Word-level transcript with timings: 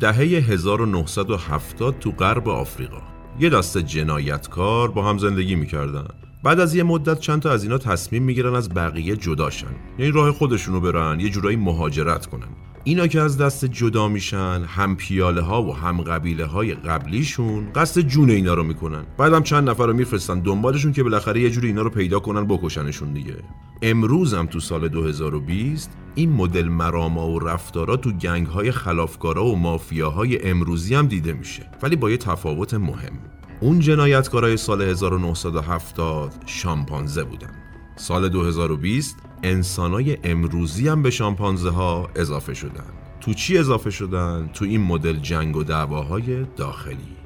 دهه 0.00 0.16
1970 0.16 1.98
تو 1.98 2.10
غرب 2.10 2.48
آفریقا. 2.48 3.02
یه 3.40 3.50
دسته 3.50 3.82
جنایتکار 3.82 4.90
با 4.90 5.08
هم 5.08 5.18
زندگی 5.18 5.54
می‌کردن. 5.54 6.08
بعد 6.42 6.60
از 6.60 6.74
یه 6.74 6.82
مدت 6.82 7.20
چند 7.20 7.42
تا 7.42 7.50
از 7.50 7.62
اینا 7.62 7.78
تصمیم 7.78 8.22
می‌گیرن 8.22 8.54
از 8.54 8.68
بقیه 8.68 9.16
جداشن 9.16 9.74
یعنی 9.98 10.12
راه 10.12 10.32
خودشونو 10.32 10.80
برن 10.80 11.20
یه 11.20 11.30
جورایی 11.30 11.56
مهاجرت 11.56 12.26
کنن. 12.26 12.48
اینا 12.88 13.06
که 13.06 13.20
از 13.20 13.38
دست 13.38 13.64
جدا 13.64 14.08
میشن 14.08 14.64
هم 14.66 14.96
پیاله 14.96 15.40
ها 15.40 15.62
و 15.62 15.76
هم 15.76 16.02
قبیله 16.02 16.44
های 16.44 16.74
قبلیشون 16.74 17.72
قصد 17.72 18.00
جون 18.00 18.30
اینا 18.30 18.54
رو 18.54 18.62
می‌کنن. 18.62 19.04
بعدم 19.18 19.42
چند 19.42 19.70
نفر 19.70 19.86
رو 19.86 19.92
میفرستن 19.92 20.40
دنبالشون 20.40 20.92
که 20.92 21.02
بالاخره 21.02 21.40
یه 21.40 21.50
جوری 21.50 21.68
اینا 21.68 21.82
رو 21.82 21.90
پیدا 21.90 22.20
کنن 22.20 22.44
بکشنشون 22.44 23.12
دیگه. 23.12 23.36
امروز 23.82 24.34
هم 24.34 24.46
تو 24.46 24.60
سال 24.60 24.88
2020 24.88 25.90
این 26.14 26.32
مدل 26.32 26.68
مراما 26.68 27.28
و 27.28 27.38
رفتارا 27.38 27.96
تو 27.96 28.12
گنگ 28.12 28.46
های 28.46 28.70
خلافکارا 28.70 29.44
و 29.44 29.56
مافیاهای 29.56 30.50
امروزی 30.50 30.94
هم 30.94 31.06
دیده 31.06 31.32
میشه. 31.32 31.70
ولی 31.82 31.96
با 31.96 32.10
یه 32.10 32.16
تفاوت 32.16 32.74
مهم. 32.74 33.18
اون 33.60 33.80
جنایتکارای 33.80 34.56
سال 34.56 34.82
1970 34.82 36.34
شامپانزه 36.46 37.24
بودن. 37.24 37.50
سال 37.96 38.28
2020 38.28 39.16
انسانای 39.46 40.18
امروزی 40.24 40.88
هم 40.88 41.02
به 41.02 41.10
شامپانزه 41.10 41.70
ها 41.70 42.10
اضافه 42.16 42.54
شدن. 42.54 42.92
تو 43.20 43.34
چی 43.34 43.58
اضافه 43.58 43.90
شدن؟ 43.90 44.50
تو 44.52 44.64
این 44.64 44.80
مدل 44.80 45.16
جنگ 45.16 45.56
و 45.56 45.64
دعواهای 45.64 46.44
داخلی. 46.56 47.16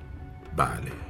بله. 0.56 1.09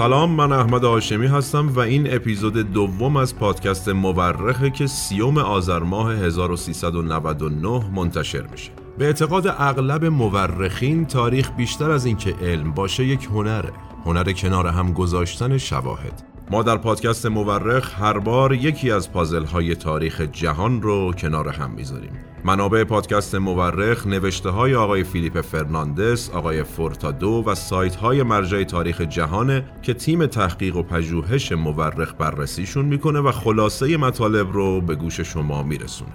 سلام 0.00 0.30
من 0.30 0.52
احمد 0.52 0.84
هاشمی 0.84 1.26
هستم 1.26 1.68
و 1.68 1.80
این 1.80 2.14
اپیزود 2.14 2.72
دوم 2.72 3.16
از 3.16 3.36
پادکست 3.36 3.88
مورخه 3.88 4.70
که 4.70 4.86
سیوم 4.86 5.38
آذر 5.38 5.78
ماه 5.78 6.12
1399 6.12 7.90
منتشر 7.94 8.46
میشه. 8.46 8.70
به 8.98 9.04
اعتقاد 9.04 9.46
اغلب 9.46 10.04
مورخین 10.04 11.06
تاریخ 11.06 11.50
بیشتر 11.56 11.90
از 11.90 12.06
اینکه 12.06 12.34
علم 12.42 12.72
باشه 12.72 13.04
یک 13.04 13.24
هنره. 13.24 13.72
هنر 14.04 14.32
کنار 14.32 14.66
هم 14.66 14.92
گذاشتن 14.92 15.58
شواهد. 15.58 16.22
ما 16.50 16.62
در 16.62 16.76
پادکست 16.76 17.26
مورخ 17.26 18.00
هر 18.00 18.18
بار 18.18 18.54
یکی 18.54 18.90
از 18.90 19.12
پازل 19.12 19.44
های 19.44 19.74
تاریخ 19.74 20.20
جهان 20.20 20.82
رو 20.82 21.12
کنار 21.12 21.48
هم 21.48 21.70
می‌ذاریم. 21.70 22.29
منابع 22.44 22.84
پادکست 22.84 23.34
مورخ 23.34 24.06
نوشته 24.06 24.48
های 24.48 24.74
آقای 24.74 25.04
فیلیپ 25.04 25.40
فرناندس، 25.40 26.30
آقای 26.30 26.62
فورتادو 26.62 27.44
و 27.46 27.54
سایت 27.54 27.96
های 27.96 28.22
مرجع 28.22 28.62
تاریخ 28.62 29.00
جهانه 29.00 29.64
که 29.82 29.94
تیم 29.94 30.26
تحقیق 30.26 30.76
و 30.76 30.82
پژوهش 30.82 31.52
مورخ 31.52 32.14
بررسیشون 32.18 32.84
می‌کنه 32.84 33.20
و 33.20 33.32
خلاصه 33.32 33.96
مطالب 33.96 34.52
رو 34.52 34.80
به 34.80 34.94
گوش 34.94 35.20
شما 35.20 35.62
میرسونه. 35.62 36.10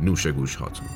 نوش 0.00 0.26
گوش 0.26 0.56
هاتون. 0.56 0.86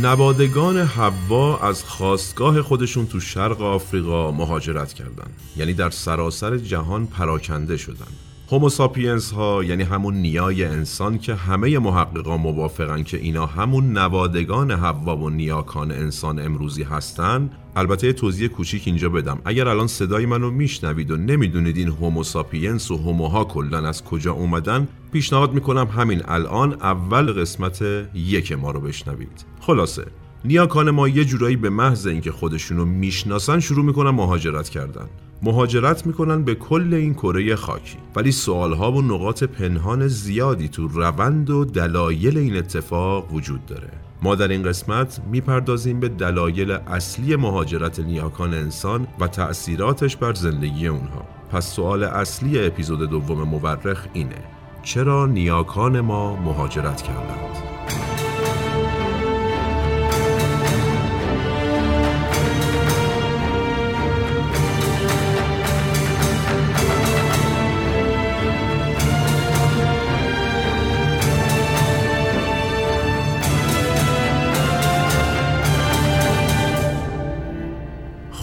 نوادگان 0.00 0.78
حوا 0.78 1.58
از 1.58 1.84
خواستگاه 1.84 2.62
خودشون 2.62 3.06
تو 3.06 3.20
شرق 3.20 3.62
آفریقا 3.62 4.30
مهاجرت 4.30 4.92
کردند 4.92 5.34
یعنی 5.56 5.74
در 5.74 5.90
سراسر 5.90 6.56
جهان 6.56 7.06
پراکنده 7.06 7.76
شدند 7.76 8.16
هوموساپینس 8.52 9.32
ها 9.32 9.64
یعنی 9.64 9.82
همون 9.82 10.14
نیای 10.14 10.64
انسان 10.64 11.18
که 11.18 11.34
همه 11.34 11.78
محققان 11.78 12.40
موافقن 12.40 13.02
که 13.02 13.16
اینا 13.16 13.46
همون 13.46 13.98
نوادگان 13.98 14.70
حوا 14.70 15.16
و 15.16 15.30
نیاکان 15.30 15.92
انسان 15.92 16.38
امروزی 16.38 16.82
هستن 16.82 17.50
البته 17.76 18.12
توضیح 18.12 18.48
کوچیک 18.48 18.82
اینجا 18.86 19.08
بدم. 19.08 19.38
اگر 19.44 19.68
الان 19.68 19.86
صدای 19.86 20.26
منو 20.26 20.50
میشنوید 20.50 21.10
و 21.10 21.16
نمی‌دونید 21.16 21.76
این 21.76 21.88
هوموساپینس 21.88 22.90
و 22.90 22.96
هوموها 22.96 23.44
کلا 23.44 23.88
از 23.88 24.04
کجا 24.04 24.32
اومدن 24.32 24.88
پیشنهاد 25.12 25.52
می‌کنم 25.52 25.86
همین 25.86 26.22
الان 26.24 26.72
اول 26.72 27.32
قسمت 27.32 27.82
یک 28.14 28.52
ما 28.52 28.70
رو 28.70 28.80
بشنوید. 28.80 29.44
خلاصه. 29.60 30.04
نیاکان 30.44 30.90
ما 30.90 31.08
یه 31.08 31.24
جورایی 31.24 31.56
به 31.56 31.70
محض 31.70 32.06
اینکه 32.06 32.32
خودشونو 32.32 32.84
می‌شناسن 32.84 33.60
شروع 33.60 33.84
می‌کنن 33.84 34.10
مهاجرت 34.10 34.68
کردن. 34.68 35.06
مهاجرت 35.42 36.06
می‌کنن 36.06 36.42
به 36.42 36.54
کل 36.54 36.94
این 36.94 37.14
کره 37.14 37.56
خاکی. 37.56 37.96
ولی 38.16 38.32
سوالها 38.32 38.92
و 38.92 39.02
نقاط 39.02 39.44
پنهان 39.44 40.08
زیادی 40.08 40.68
تو 40.68 40.88
روند 40.88 41.50
و 41.50 41.64
دلایل 41.64 42.38
این 42.38 42.56
اتفاق 42.56 43.32
وجود 43.32 43.66
داره. 43.66 43.90
ما 44.22 44.34
در 44.34 44.48
این 44.48 44.62
قسمت 44.62 45.20
می‌پردازیم 45.30 46.00
به 46.00 46.08
دلایل 46.08 46.70
اصلی 46.70 47.36
مهاجرت 47.36 48.00
نیاکان 48.00 48.54
انسان 48.54 49.06
و 49.20 49.26
تأثیراتش 49.28 50.16
بر 50.16 50.34
زندگی 50.34 50.86
اونها. 50.86 51.24
پس 51.50 51.74
سوال 51.76 52.04
اصلی 52.04 52.66
اپیزود 52.66 53.10
دوم 53.10 53.42
مورخ 53.42 54.06
اینه 54.12 54.44
چرا 54.82 55.26
نیاکان 55.26 56.00
ما 56.00 56.36
مهاجرت 56.36 57.02
کردند؟ 57.02 57.71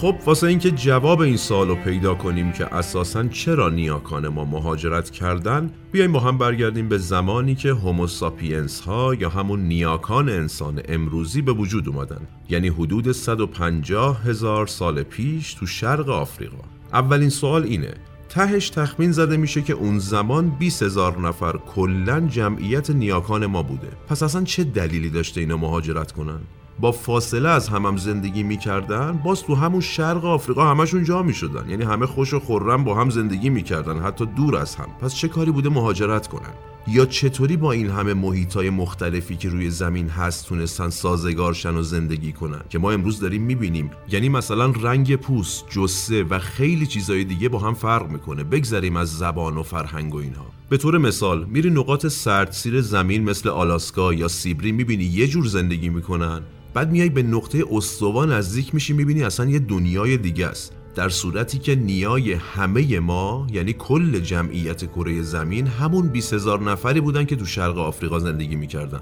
خب 0.00 0.16
واسه 0.26 0.46
اینکه 0.46 0.70
جواب 0.70 1.20
این 1.20 1.36
سوال 1.36 1.68
رو 1.68 1.74
پیدا 1.74 2.14
کنیم 2.14 2.52
که 2.52 2.74
اساسا 2.74 3.28
چرا 3.28 3.68
نیاکان 3.68 4.28
ما 4.28 4.44
مهاجرت 4.44 5.10
کردن 5.10 5.70
بیایم 5.92 6.12
با 6.12 6.20
هم 6.20 6.38
برگردیم 6.38 6.88
به 6.88 6.98
زمانی 6.98 7.54
که 7.54 7.68
هوموساپینس 7.70 8.80
ها 8.80 9.14
یا 9.14 9.28
همون 9.28 9.60
نیاکان 9.60 10.28
انسان 10.28 10.82
امروزی 10.88 11.42
به 11.42 11.52
وجود 11.52 11.88
اومدن. 11.88 12.20
یعنی 12.48 12.68
حدود 12.68 13.12
150 13.12 14.22
هزار 14.24 14.66
سال 14.66 15.02
پیش 15.02 15.54
تو 15.54 15.66
شرق 15.66 16.08
آفریقا. 16.08 16.64
اولین 16.92 17.28
سوال 17.28 17.62
اینه 17.62 17.94
تهش 18.28 18.70
تخمین 18.70 19.12
زده 19.12 19.36
میشه 19.36 19.62
که 19.62 19.72
اون 19.72 19.98
زمان 19.98 20.50
20 20.50 20.82
هزار 20.82 21.18
نفر 21.18 21.56
کلا 21.56 22.20
جمعیت 22.20 22.90
نیاکان 22.90 23.46
ما 23.46 23.62
بوده. 23.62 23.88
پس 24.08 24.22
اصلا 24.22 24.44
چه 24.44 24.64
دلیلی 24.64 25.10
داشته 25.10 25.40
اینا 25.40 25.56
مهاجرت 25.56 26.12
کنن؟ 26.12 26.40
با 26.80 26.92
فاصله 26.92 27.48
از 27.48 27.68
همم 27.68 27.86
هم 27.86 27.96
زندگی 27.96 28.42
می‌کردن 28.42 29.12
باز 29.12 29.42
تو 29.42 29.54
همون 29.54 29.80
شرق 29.80 30.24
آفریقا 30.24 30.70
همشون 30.70 31.04
جا 31.04 31.22
می‌شدن. 31.22 31.70
یعنی 31.70 31.84
همه 31.84 32.06
خوش 32.06 32.34
و 32.34 32.40
خورم 32.40 32.84
با 32.84 32.94
هم 32.94 33.10
زندگی 33.10 33.50
می‌کردن 33.50 33.98
حتی 33.98 34.26
دور 34.26 34.56
از 34.56 34.76
هم. 34.76 34.88
پس 35.00 35.14
چه 35.14 35.28
کاری 35.28 35.50
بوده 35.50 35.68
مهاجرت 35.68 36.26
کنن؟ 36.26 36.52
یا 36.88 37.06
چطوری 37.06 37.56
با 37.56 37.72
این 37.72 37.90
همه 37.90 38.14
محیطای 38.14 38.70
مختلفی 38.70 39.36
که 39.36 39.48
روی 39.48 39.70
زمین 39.70 40.08
هست 40.08 40.46
تونستن 40.46 40.90
سازگارشن 40.90 41.74
و 41.74 41.82
زندگی 41.82 42.32
کنن؟ 42.32 42.60
که 42.70 42.78
ما 42.78 42.92
امروز 42.92 43.20
داریم 43.20 43.42
می‌بینیم. 43.42 43.90
یعنی 44.08 44.28
مثلا 44.28 44.70
رنگ 44.70 45.16
پوست 45.16 45.64
جسه 45.70 46.24
و 46.24 46.38
خیلی 46.38 46.86
چیزای 46.86 47.24
دیگه 47.24 47.48
با 47.48 47.58
هم 47.58 47.74
فرق 47.74 48.10
می‌کنه. 48.10 48.44
بگذریم 48.44 48.96
از 48.96 49.18
زبان 49.18 49.56
و 49.56 49.62
فرهنگ 49.62 50.14
و 50.14 50.18
اینها. 50.18 50.46
به 50.68 50.76
طور 50.76 50.98
مثال 50.98 51.44
میری 51.44 51.70
نقاط 51.70 52.06
سردسیر 52.06 52.80
زمین 52.80 53.24
مثل 53.24 53.48
آلاسکا 53.48 54.14
یا 54.14 54.28
سیبری 54.28 54.72
می‌بینی 54.72 55.04
یه 55.04 55.26
جور 55.26 55.46
زندگی 55.46 55.88
می‌کنن. 55.88 56.42
بعد 56.74 56.90
میای 56.90 57.08
به 57.08 57.22
نقطه 57.22 57.64
استوا 57.70 58.24
نزدیک 58.24 58.74
میشی 58.74 58.92
می‌بینی 58.92 59.22
اصلا 59.22 59.46
یه 59.46 59.58
دنیای 59.58 60.16
دیگه 60.16 60.46
است. 60.46 60.72
در 61.00 61.08
صورتی 61.08 61.58
که 61.58 61.74
نیای 61.74 62.32
همه 62.32 63.00
ما 63.00 63.46
یعنی 63.52 63.72
کل 63.72 64.18
جمعیت 64.18 64.84
کره 64.84 65.22
زمین 65.22 65.66
همون 65.66 66.08
20 66.08 66.34
هزار 66.34 66.60
نفری 66.60 67.00
بودن 67.00 67.24
که 67.24 67.36
تو 67.36 67.44
شرق 67.44 67.78
آفریقا 67.78 68.18
زندگی 68.18 68.56
می‌کردن 68.56 69.00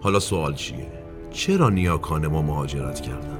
حالا 0.00 0.20
سوال 0.20 0.54
چیه؟ 0.54 0.92
چرا 1.30 1.70
نیاکان 1.70 2.26
ما 2.26 2.42
مهاجرت 2.42 3.00
کردن؟ 3.00 3.38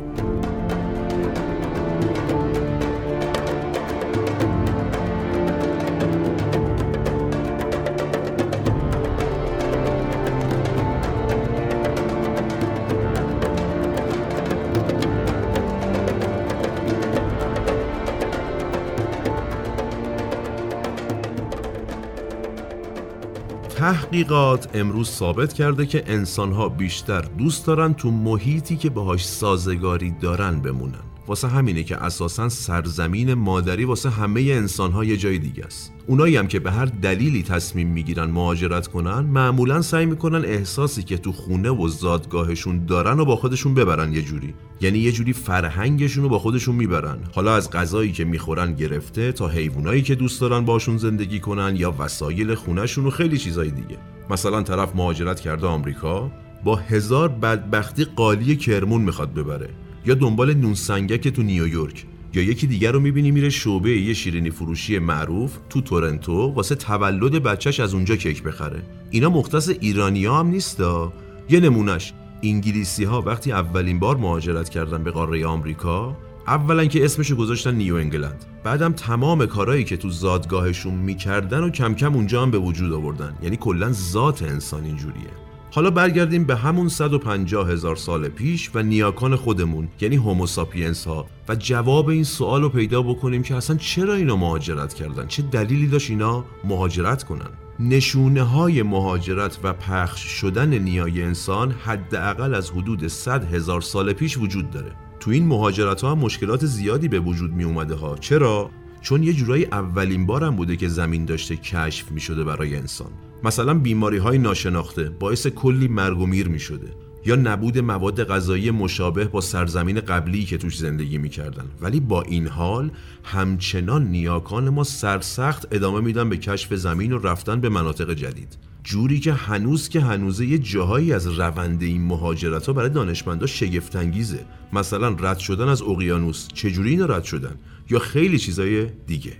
تحقیقات 23.88 24.76
امروز 24.76 25.10
ثابت 25.10 25.52
کرده 25.52 25.86
که 25.86 26.04
انسانها 26.06 26.68
بیشتر 26.68 27.20
دوست 27.20 27.66
دارن 27.66 27.94
تو 27.94 28.10
محیطی 28.10 28.76
که 28.76 28.90
باهاش 28.90 29.26
سازگاری 29.26 30.10
دارن 30.10 30.60
بمونن. 30.60 31.07
واسه 31.28 31.48
همینه 31.48 31.82
که 31.82 31.96
اساسا 31.96 32.48
سرزمین 32.48 33.34
مادری 33.34 33.84
واسه 33.84 34.10
همه 34.10 34.40
انسانها 34.40 35.04
یه 35.04 35.16
جای 35.16 35.38
دیگه 35.38 35.64
است. 35.64 35.92
اونایی 36.06 36.36
هم 36.36 36.46
که 36.46 36.58
به 36.58 36.70
هر 36.70 36.84
دلیلی 36.84 37.42
تصمیم 37.42 37.88
می‌گیرن 37.88 38.30
مهاجرت 38.30 38.86
کنن 38.86 39.20
معمولا 39.20 39.82
سعی 39.82 40.06
می‌کنن 40.06 40.44
احساسی 40.44 41.02
که 41.02 41.18
تو 41.18 41.32
خونه 41.32 41.70
و 41.70 41.88
زادگاهشون 41.88 42.84
دارن 42.84 43.20
و 43.20 43.24
با 43.24 43.36
خودشون 43.36 43.74
ببرن 43.74 44.12
یه 44.12 44.22
جوری. 44.22 44.54
یعنی 44.80 44.98
یه 44.98 45.12
جوری 45.12 45.32
فرهنگشون 45.32 46.22
رو 46.22 46.28
با 46.28 46.38
خودشون 46.38 46.74
می‌برن. 46.74 47.18
حالا 47.34 47.54
از 47.54 47.70
غذایی 47.70 48.12
که 48.12 48.24
می‌خورن 48.24 48.74
گرفته 48.74 49.32
تا 49.32 49.48
حیوانایی 49.48 50.02
که 50.02 50.14
دوست 50.14 50.40
دارن 50.40 50.64
باشون 50.64 50.96
زندگی 50.96 51.40
کنن 51.40 51.76
یا 51.76 51.94
وسایل 51.98 52.54
خونهشون 52.54 53.06
و 53.06 53.10
خیلی 53.10 53.38
چیزای 53.38 53.70
دیگه. 53.70 53.98
مثلا 54.30 54.62
طرف 54.62 54.96
مهاجرت 54.96 55.40
کرده 55.40 55.66
آمریکا 55.66 56.30
با 56.64 56.76
هزار 56.76 57.28
بدبختی 57.28 58.04
قالی 58.04 58.56
کرمون 58.56 59.02
می‌خواد 59.02 59.34
ببره. 59.34 59.70
یا 60.08 60.14
دنبال 60.14 60.54
نون 60.54 60.74
سنگک 60.74 61.28
تو 61.28 61.42
نیویورک 61.42 62.06
یا 62.34 62.42
یکی 62.42 62.66
دیگه 62.66 62.92
رو 62.92 63.00
می‌بینی 63.00 63.30
میره 63.30 63.50
شعبه 63.50 63.90
یه 63.90 64.14
شیرینی 64.14 64.50
فروشی 64.50 64.98
معروف 64.98 65.58
تو 65.70 65.80
تورنتو 65.80 66.32
واسه 66.32 66.74
تولد 66.74 67.42
بچهش 67.42 67.80
از 67.80 67.94
اونجا 67.94 68.16
کیک 68.16 68.42
بخره. 68.42 68.82
اینا 69.10 69.30
مختص 69.30 69.68
ایرانی 69.80 70.24
ها 70.24 70.40
هم 70.40 70.46
نیستا. 70.46 71.12
یه 71.50 71.60
نمونش 71.60 72.12
انگلیسی 72.42 73.04
ها 73.04 73.22
وقتی 73.22 73.52
اولین 73.52 73.98
بار 73.98 74.16
مهاجرت 74.16 74.68
کردن 74.68 75.04
به 75.04 75.10
قاره 75.10 75.46
آمریکا 75.46 76.16
اولا 76.46 76.84
که 76.84 77.04
اسمشو 77.04 77.36
گذاشتن 77.36 77.74
نیو 77.74 77.94
انگلند. 77.94 78.44
بعدم 78.64 78.92
تمام 78.92 79.46
کارهایی 79.46 79.84
که 79.84 79.96
تو 79.96 80.10
زادگاهشون 80.10 80.94
می‌کردن 80.94 81.60
و 81.60 81.70
کم 81.70 81.94
کم 81.94 82.14
اونجا 82.14 82.42
هم 82.42 82.50
به 82.50 82.58
وجود 82.58 82.92
آوردن. 82.92 83.38
یعنی 83.42 83.56
کلا 83.56 83.92
ذات 83.92 84.42
انسان 84.42 84.84
اینجوریه. 84.84 85.47
حالا 85.70 85.90
برگردیم 85.90 86.44
به 86.44 86.56
همون 86.56 86.88
150 86.88 87.70
هزار 87.70 87.96
سال 87.96 88.28
پیش 88.28 88.70
و 88.74 88.82
نیاکان 88.82 89.36
خودمون 89.36 89.88
یعنی 90.00 90.16
هوموساپینس 90.16 91.04
ها 91.04 91.26
و 91.48 91.54
جواب 91.54 92.08
این 92.08 92.24
سوال 92.24 92.62
رو 92.62 92.68
پیدا 92.68 93.02
بکنیم 93.02 93.42
که 93.42 93.54
اصلا 93.54 93.76
چرا 93.76 94.14
اینا 94.14 94.36
مهاجرت 94.36 94.94
کردن؟ 94.94 95.26
چه 95.26 95.42
دلیلی 95.42 95.86
داشت 95.86 96.10
اینا 96.10 96.44
مهاجرت 96.64 97.24
کنن؟ 97.24 97.50
نشونه 97.80 98.42
های 98.42 98.82
مهاجرت 98.82 99.58
و 99.62 99.72
پخش 99.72 100.22
شدن 100.22 100.78
نیای 100.78 101.22
انسان 101.22 101.70
حداقل 101.70 102.54
از 102.54 102.70
حدود 102.70 103.06
100 103.06 103.54
هزار 103.54 103.80
سال 103.80 104.12
پیش 104.12 104.38
وجود 104.38 104.70
داره. 104.70 104.92
تو 105.20 105.30
این 105.30 105.46
مهاجرت 105.46 106.00
ها 106.00 106.10
هم 106.10 106.18
مشکلات 106.18 106.66
زیادی 106.66 107.08
به 107.08 107.20
وجود 107.20 107.52
می 107.52 107.64
اومده 107.64 107.94
ها. 107.94 108.16
چرا؟ 108.16 108.70
چون 109.00 109.22
یه 109.22 109.32
جورایی 109.32 109.64
اولین 109.64 110.26
بارم 110.26 110.56
بوده 110.56 110.76
که 110.76 110.88
زمین 110.88 111.24
داشته 111.24 111.56
کشف 111.56 112.10
می 112.12 112.20
شده 112.20 112.44
برای 112.44 112.76
انسان. 112.76 113.10
مثلا 113.44 113.74
بیماری 113.74 114.16
های 114.16 114.38
ناشناخته 114.38 115.10
باعث 115.10 115.46
کلی 115.46 115.88
مرگ 115.88 116.18
و 116.18 116.26
میر 116.26 116.48
می 116.48 116.58
شده 116.58 116.86
یا 117.26 117.36
نبود 117.36 117.78
مواد 117.78 118.24
غذایی 118.24 118.70
مشابه 118.70 119.24
با 119.24 119.40
سرزمین 119.40 120.00
قبلی 120.00 120.44
که 120.44 120.58
توش 120.58 120.78
زندگی 120.78 121.18
می‌کردن. 121.18 121.64
ولی 121.80 122.00
با 122.00 122.22
این 122.22 122.46
حال 122.46 122.90
همچنان 123.24 124.04
نیاکان 124.06 124.68
ما 124.68 124.84
سرسخت 124.84 125.74
ادامه 125.74 126.00
میدن 126.00 126.28
به 126.28 126.36
کشف 126.36 126.74
زمین 126.74 127.12
و 127.12 127.18
رفتن 127.18 127.60
به 127.60 127.68
مناطق 127.68 128.14
جدید. 128.14 128.58
جوری 128.84 129.20
که 129.20 129.32
هنوز 129.32 129.88
که 129.88 130.00
هنوزه 130.00 130.46
یه 130.46 130.58
جاهایی 130.58 131.12
از 131.12 131.26
روند 131.26 131.82
این 131.82 132.02
مهاجرت 132.02 132.66
ها 132.66 132.72
برای 132.72 132.90
دانشمندا 132.90 133.46
شگفتانگیزه. 133.46 134.44
مثلا 134.72 135.08
رد 135.08 135.38
شدن 135.38 135.68
از 135.68 135.82
اقیانوس 135.82 136.48
چجوری 136.54 136.90
اینا 136.90 137.04
رد 137.04 137.24
شدن؟ 137.24 137.54
یا 137.90 137.98
خیلی 137.98 138.38
چیزای 138.38 138.86
دیگه. 139.06 139.32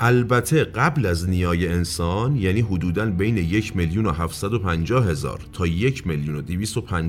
البته 0.00 0.64
قبل 0.64 1.06
از 1.06 1.28
نیای 1.28 1.68
انسان 1.68 2.36
یعنی 2.36 2.60
حدوداً 2.60 3.06
بین 3.06 3.36
یک 3.36 3.76
میلیون 3.76 4.06
و 4.06 4.12
هزار 5.00 5.40
تا 5.52 5.66
یک 5.66 6.06
میلیون 6.06 6.44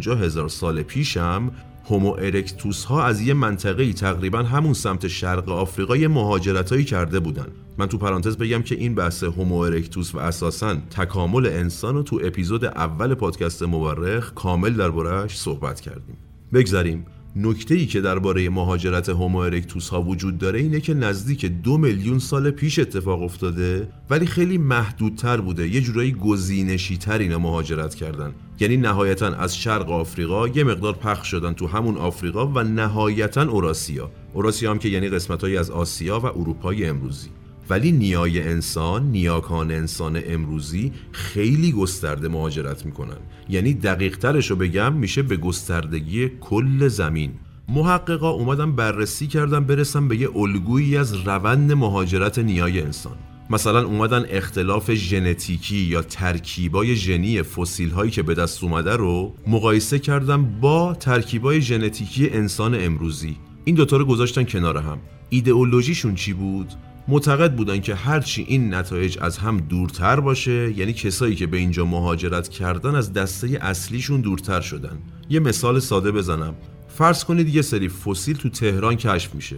و 0.08 0.16
هزار 0.16 0.50
سال 0.50 0.84
پیشم 0.84 1.52
هومو 1.90 2.12
ارکتوس 2.12 2.84
ها 2.84 3.04
از 3.04 3.22
یه 3.22 3.34
منطقه 3.34 3.94
تقریبا 3.94 4.44
همون 4.44 4.74
سمت 4.74 5.08
شرق 5.08 5.50
آفریقا 5.50 5.98
یه 5.98 6.08
مهاجرتایی 6.08 6.84
کرده 6.84 7.20
بودن. 7.20 7.48
من 7.78 7.88
تو 7.88 7.98
پرانتز 7.98 8.38
بگم 8.38 8.62
که 8.62 8.76
این 8.76 8.96
بحث 8.96 9.24
هومو 9.24 9.58
ارکتوس 9.58 10.16
و 10.16 10.18
اساسا 10.18 10.76
تکامل 10.90 11.46
انسان 11.46 11.96
رو 11.96 12.04
تو 12.04 12.20
اپیزود 12.24 12.66
اول 12.66 13.14
پادکست 13.14 13.64
مورخ 13.64 14.34
کامل 14.34 14.74
دربارهش 14.74 15.38
صحبت 15.38 15.82
کردیم. 15.82 16.18
بگذریم. 16.54 17.06
نکته 17.36 17.76
ای 17.76 17.86
که 17.86 18.02
درباره 18.02 18.50
مهاجرت 18.50 19.10
هومو 19.10 19.38
ارکتوس 19.38 19.90
ها 19.90 20.02
وجود 20.02 20.38
داره 20.38 20.60
اینه 20.60 20.80
که 20.80 20.94
نزدیک 20.94 21.46
دو 21.46 21.78
میلیون 21.78 22.20
سال 22.20 22.52
پیش 22.52 22.80
اتفاق 22.80 23.22
افتاده 23.22 23.90
ولی 24.10 24.26
خیلی 24.26 24.58
محدودتر 24.58 25.42
بوده. 25.42 25.68
یه 25.68 25.82
جورایی 25.82 26.12
گزینشی 26.12 26.98
تر 26.98 27.18
اینا 27.18 27.40
مهاجرت 27.40 27.96
کردن. 27.96 28.34
یعنی 28.60 28.78
نهایتا 28.78 29.28
از 29.28 29.58
شرق 29.58 29.92
آفریقا 29.92 30.48
یه 30.48 30.64
مقدار 30.64 30.94
پخش 30.94 31.28
شدن 31.28 31.54
تو 31.54 31.68
همون 31.68 31.98
آفریقا 31.98 32.48
و 32.48 32.64
نهایتا 32.64 33.42
اوراسیا. 33.42 34.12
اوراسیا 34.34 34.72
هم 34.72 34.80
که 34.80 34.90
یعنی 34.90 35.10
قسمتهایی 35.10 35.58
از 35.58 35.72
آسیا 35.72 36.20
و 36.20 36.26
اروپای 36.26 36.86
امروزی. 36.86 37.30
ولی 37.70 37.92
نیای 37.92 38.42
انسان 38.42 39.12
نیاکان 39.12 39.72
انسان 39.72 40.22
امروزی 40.26 40.92
خیلی 41.12 41.72
گسترده 41.72 42.28
مهاجرت 42.28 42.86
می‌کنن. 42.86 43.18
یعنی 43.50 43.74
دقیق 43.74 44.18
ترش 44.18 44.50
رو 44.50 44.56
بگم 44.56 44.94
میشه 44.94 45.22
به 45.22 45.38
گستردگی 45.38 46.30
کل 46.42 46.88
زمین. 46.88 47.32
محققا 47.70 48.30
اومدن 48.30 48.72
بررسی 48.72 49.28
کردن 49.28 49.64
برسن 49.64 50.08
به 50.08 50.18
یه 50.18 50.38
الگویی 50.38 50.98
از 50.98 51.14
روند 51.14 51.72
مهاجرت 51.72 52.40
نیای 52.40 52.82
انسان. 52.82 53.16
مثلا 53.50 53.86
اومدن 53.86 54.26
اختلاف 54.30 54.94
ژنتیکی 54.94 55.78
یا 55.78 56.02
ترکیبای 56.02 56.96
ژنی 56.96 57.42
فسیل 57.42 57.90
هایی 57.90 58.12
که 58.12 58.24
به 58.24 58.34
دست 58.34 58.64
اومده 58.64 58.96
رو 58.96 59.36
مقایسه 59.48 60.00
کردن 60.00 60.60
با 60.62 60.94
ترکیبای 60.94 61.62
ژنتیکی 61.62 62.30
انسان 62.30 62.86
امروزی. 62.86 63.38
این 63.66 63.76
دوتا 63.76 63.98
رو 63.98 64.06
گذاشتن 64.06 64.44
کنار 64.44 64.78
هم. 64.78 64.98
ایدئولوژیشون 65.30 66.16
چی 66.16 66.34
بود؟ 66.34 66.74
معتقد 67.10 67.56
بودن 67.56 67.82
که 67.82 67.96
هرچی 67.96 68.46
این 68.48 68.74
نتایج 68.74 69.18
از 69.22 69.38
هم 69.38 69.58
دورتر 69.58 70.20
باشه 70.20 70.78
یعنی 70.78 70.94
کسایی 70.94 71.36
که 71.36 71.48
به 71.48 71.58
اینجا 71.58 71.86
مهاجرت 71.86 72.50
کردن 72.50 72.96
از 72.96 73.14
دسته 73.14 73.60
اصلیشون 73.62 74.22
دورتر 74.22 74.62
شدن. 74.62 74.98
یه 75.30 75.40
مثال 75.40 75.80
ساده 75.80 76.12
بزنم. 76.12 76.54
فرض 76.88 77.24
کنید 77.24 77.56
یه 77.56 77.62
سری 77.62 77.90
فسیل 77.90 78.38
تو 78.38 78.50
تهران 78.50 78.96
کشف 78.96 79.36
میشه. 79.36 79.56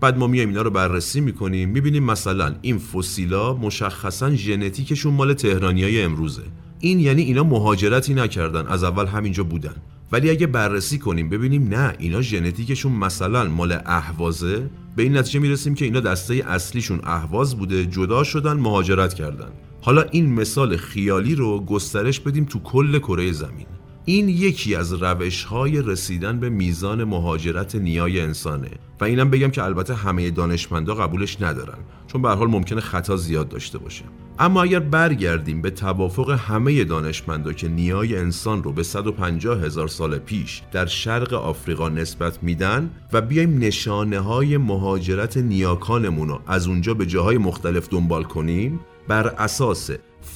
بعد 0.00 0.18
ما 0.18 0.26
میایم 0.26 0.48
اینا 0.48 0.62
رو 0.62 0.70
بررسی 0.70 1.20
می‌کنیم 1.20 1.68
می‌بینیم 1.68 2.04
مثلا 2.04 2.54
این 2.62 2.78
فسیلا 2.78 3.54
مشخصا 3.54 4.34
ژنتیکشون 4.34 5.14
مال 5.14 5.34
تهرانیای 5.34 6.02
امروزه. 6.02 6.42
این 6.80 7.00
یعنی 7.00 7.22
اینا 7.22 7.44
مهاجرتی 7.44 8.14
نکردن 8.14 8.66
از 8.66 8.84
اول 8.84 9.06
همینجا 9.06 9.44
بودن. 9.44 9.74
ولی 10.12 10.30
اگه 10.30 10.46
بررسی 10.46 10.98
کنیم 10.98 11.28
ببینیم 11.28 11.68
نه 11.68 11.94
اینا 11.98 12.20
ژنتیکشون 12.20 12.92
مثلا 12.92 13.48
مال 13.48 13.78
اهوازه. 13.86 14.70
به 14.96 15.02
این 15.02 15.16
نتیجه 15.16 15.40
می‌رسیم 15.40 15.74
که 15.74 15.84
اینا 15.84 16.00
دسته 16.00 16.34
اصلیشون 16.34 17.00
اهواز 17.04 17.56
بوده 17.56 17.86
جدا 17.86 18.24
شدن 18.24 18.52
مهاجرت 18.52 19.14
کردن. 19.14 19.48
حالا 19.80 20.02
این 20.02 20.34
مثال 20.34 20.76
خیالی 20.76 21.34
رو 21.34 21.64
گسترش 21.64 22.20
بدیم 22.20 22.44
تو 22.44 22.58
کل 22.58 22.98
کره 22.98 23.32
زمین. 23.32 23.66
این 24.04 24.28
یکی 24.28 24.74
از 24.74 24.92
روش 24.92 25.44
های 25.44 25.82
رسیدن 25.82 26.40
به 26.40 26.50
میزان 26.50 27.04
مهاجرت 27.04 27.74
نیای 27.74 28.20
انسانه. 28.20 28.70
و 29.00 29.04
اینم 29.04 29.30
بگم 29.30 29.50
که 29.50 29.64
البته 29.64 29.94
همه 29.94 30.30
دانشمندا 30.30 30.94
قبولش 30.94 31.40
ندارن 31.40 31.78
چون 32.06 32.22
به 32.22 32.28
حال 32.28 32.48
ممکنه 32.48 32.80
خطا 32.80 33.16
زیاد 33.16 33.48
داشته 33.48 33.78
باشه. 33.78 34.04
اما 34.38 34.62
اگر 34.62 34.78
برگردیم 34.78 35.62
به 35.62 35.70
توافق 35.70 36.30
همه 36.30 36.84
دانشمندا 36.84 37.52
که 37.52 37.68
نیای 37.68 38.16
انسان 38.16 38.62
رو 38.62 38.72
به 38.72 38.82
150 38.82 39.60
هزار 39.60 39.88
سال 39.88 40.18
پیش 40.18 40.62
در 40.72 40.86
شرق 40.86 41.32
آفریقا 41.32 41.88
نسبت 41.88 42.42
میدن 42.42 42.90
و 43.12 43.20
بیایم 43.20 43.58
نشانه 43.58 44.20
های 44.20 44.56
مهاجرت 44.56 45.36
نیاکانمون 45.36 46.28
رو 46.28 46.40
از 46.46 46.66
اونجا 46.66 46.94
به 46.94 47.06
جاهای 47.06 47.38
مختلف 47.38 47.88
دنبال 47.88 48.22
کنیم 48.22 48.80
بر 49.08 49.26
اساس 49.26 49.90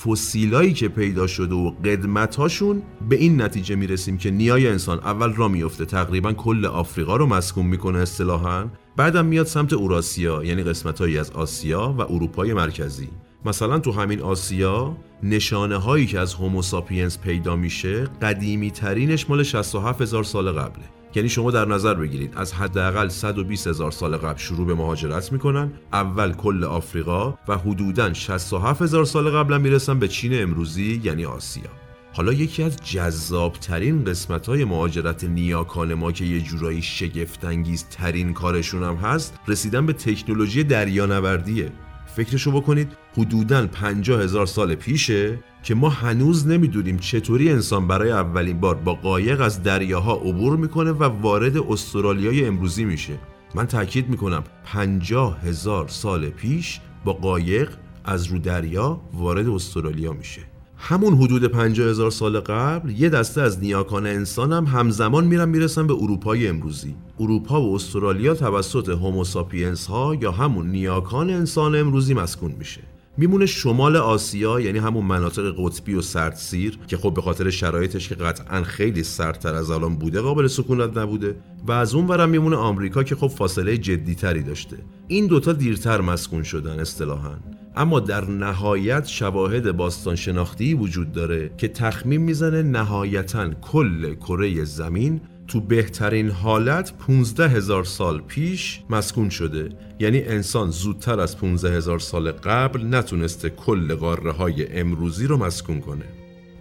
فسیلایی 0.06 0.72
که 0.72 0.88
پیدا 0.88 1.26
شده 1.26 1.54
و 1.54 1.70
قدمتاشون 1.70 2.82
به 3.08 3.16
این 3.16 3.42
نتیجه 3.42 3.74
می‌رسیم 3.74 4.18
که 4.18 4.30
نیای 4.30 4.68
انسان 4.68 4.98
اول 4.98 5.32
را 5.32 5.48
میفته 5.48 5.84
تقریبا 5.84 6.32
کل 6.32 6.66
آفریقا 6.66 7.16
رو 7.16 7.26
مسکون 7.26 7.66
می‌کنه 7.66 7.98
اصطلاحا. 7.98 8.66
بعدم 8.96 9.26
میاد 9.26 9.46
سمت 9.46 9.72
اوراسیا 9.72 10.44
یعنی 10.44 10.62
قسمتهایی 10.62 11.18
از 11.18 11.30
آسیا 11.30 11.94
و 11.98 12.00
اروپای 12.00 12.54
مرکزی. 12.54 13.08
مثلا 13.44 13.78
تو 13.78 13.92
همین 13.92 14.20
آسیا 14.20 14.96
نشانه 15.22 15.76
هایی 15.76 16.06
که 16.06 16.18
از 16.18 16.34
هوموساپینس 16.34 17.18
پیدا 17.18 17.56
میشه 17.56 18.04
قدیمی 18.22 18.70
ترینش 18.70 19.30
مال 19.30 19.42
67 19.42 20.02
هزار 20.02 20.24
سال 20.24 20.52
قبله. 20.52 20.84
یعنی 21.16 21.28
شما 21.28 21.50
در 21.50 21.64
نظر 21.64 21.94
بگیرید 21.94 22.32
از 22.36 22.52
حداقل 22.52 23.08
120 23.08 23.66
هزار 23.66 23.90
سال 23.90 24.16
قبل 24.16 24.38
شروع 24.38 24.66
به 24.66 24.74
مهاجرت 24.74 25.32
می‌کنن 25.32 25.72
اول 25.92 26.32
کل 26.32 26.64
آفریقا 26.64 27.38
و 27.48 27.58
حدوداً 27.58 28.12
67 28.12 28.82
هزار 28.82 29.04
سال 29.04 29.30
قبل 29.30 29.58
می‌رسن 29.58 29.98
به 29.98 30.08
چین 30.08 30.42
امروزی 30.42 31.00
یعنی 31.04 31.24
آسیا. 31.24 31.70
حالا 32.12 32.32
یکی 32.32 32.62
از 32.62 32.76
جذابترین 32.76 34.04
قسمت 34.04 34.46
های 34.46 34.64
مهاجرت 34.64 35.24
نیاکان 35.24 35.94
ما 35.94 36.12
که 36.12 36.24
یه 36.24 36.40
جورایی 36.40 36.82
شگفتانگیز 36.82 37.84
ترین 37.90 38.32
کارشون 38.32 38.82
هم 38.82 38.94
هست 38.94 39.34
رسیدن 39.48 39.86
به 39.86 39.92
تکنولوژی 39.92 40.64
دریانوردیه. 40.64 41.72
فکرشو 42.16 42.50
بکنید 42.50 42.92
حدوداً 43.16 43.66
50 43.66 44.22
هزار 44.22 44.46
سال 44.46 44.74
پیشه 44.74 45.38
که 45.66 45.74
ما 45.74 45.88
هنوز 45.88 46.46
نمی‌دونیم 46.46 46.98
چطوری 46.98 47.50
انسان 47.50 47.86
برای 47.86 48.10
اولین 48.10 48.60
بار 48.60 48.74
با 48.74 48.94
قایق 48.94 49.40
از 49.40 49.62
دریاها 49.62 50.14
عبور 50.14 50.56
می‌کنه 50.56 50.92
و 50.92 51.04
وارد 51.04 51.56
استرالیای 51.56 52.46
امروزی 52.46 52.84
میشه. 52.84 53.18
من 53.54 53.66
تاکید 53.66 54.08
می‌کنم 54.08 54.44
پنجاه 54.64 55.40
هزار 55.40 55.88
سال 55.88 56.30
پیش 56.30 56.80
با 57.04 57.12
قایق 57.12 57.70
از 58.04 58.26
رو 58.26 58.38
دریا 58.38 59.00
وارد 59.12 59.48
استرالیا 59.48 60.12
میشه. 60.12 60.40
همون 60.76 61.14
حدود 61.14 61.44
50 61.44 61.88
هزار 61.88 62.10
سال 62.10 62.40
قبل 62.40 62.90
یه 62.90 63.08
دسته 63.08 63.40
از 63.40 63.60
نیاکان 63.60 64.06
انسان 64.06 64.52
هم 64.52 64.64
همزمان 64.64 65.24
میرن 65.24 65.48
می‌رسن 65.48 65.86
به 65.86 65.94
اروپای 65.94 66.48
امروزی. 66.48 66.94
اروپا 67.20 67.62
و 67.62 67.74
استرالیا 67.74 68.34
توسط 68.34 68.88
هوموساپینس 68.88 69.86
ها 69.86 70.14
یا 70.14 70.32
همون 70.32 70.70
نیاکان 70.70 71.30
انسان 71.30 71.74
امروزی 71.74 72.14
مسکون 72.14 72.54
میشه. 72.58 72.80
میمونه 73.18 73.46
شمال 73.46 73.96
آسیا 73.96 74.60
یعنی 74.60 74.78
همون 74.78 75.04
مناطق 75.04 75.54
قطبی 75.58 75.94
و 75.94 76.02
سردسیر 76.02 76.78
که 76.86 76.96
خب 76.96 77.14
به 77.14 77.22
خاطر 77.22 77.50
شرایطش 77.50 78.08
که 78.08 78.14
قطعا 78.14 78.62
خیلی 78.62 79.02
سردتر 79.02 79.54
از 79.54 79.70
الان 79.70 79.96
بوده 79.96 80.20
قابل 80.20 80.46
سکونت 80.46 80.96
نبوده. 80.96 81.36
و 81.66 81.72
از 81.72 81.94
اون 81.94 82.06
ورم 82.06 82.28
میمونه 82.28 82.56
آمریکا 82.56 83.02
که 83.02 83.14
خب 83.14 83.26
فاصله 83.26 83.78
جدیتری 83.78 84.42
داشته. 84.42 84.76
این 85.08 85.26
دوتا 85.26 85.52
دیرتر 85.52 86.00
مسکون 86.00 86.42
شدن 86.42 86.80
اصطلاحا. 86.80 87.34
اما 87.76 88.00
در 88.00 88.24
نهایت 88.24 89.06
شواهد 89.06 89.76
باستان 89.76 90.16
شناختی 90.16 90.74
وجود 90.74 91.12
داره 91.12 91.50
که 91.58 91.68
تخمین 91.68 92.20
می‌زنه 92.20 92.62
نهایتا 92.62 93.48
کل 93.48 94.14
کره 94.14 94.64
زمین 94.64 95.20
تو 95.48 95.60
بهترین 95.60 96.30
حالت 96.30 96.92
15 96.98 97.48
هزار 97.48 97.84
سال 97.84 98.20
پیش 98.20 98.80
مسکون 98.90 99.28
شده. 99.28 99.68
یعنی 100.00 100.22
انسان 100.22 100.70
زودتر 100.70 101.20
از 101.20 101.38
15 101.38 101.76
هزار 101.76 101.98
سال 101.98 102.32
قبل 102.32 102.94
نتونسته 102.94 103.50
کل 103.50 103.94
قاره 103.94 104.32
های 104.32 104.78
امروزی 104.78 105.26
رو 105.26 105.36
مسکون 105.36 105.80
کنه. 105.80 106.04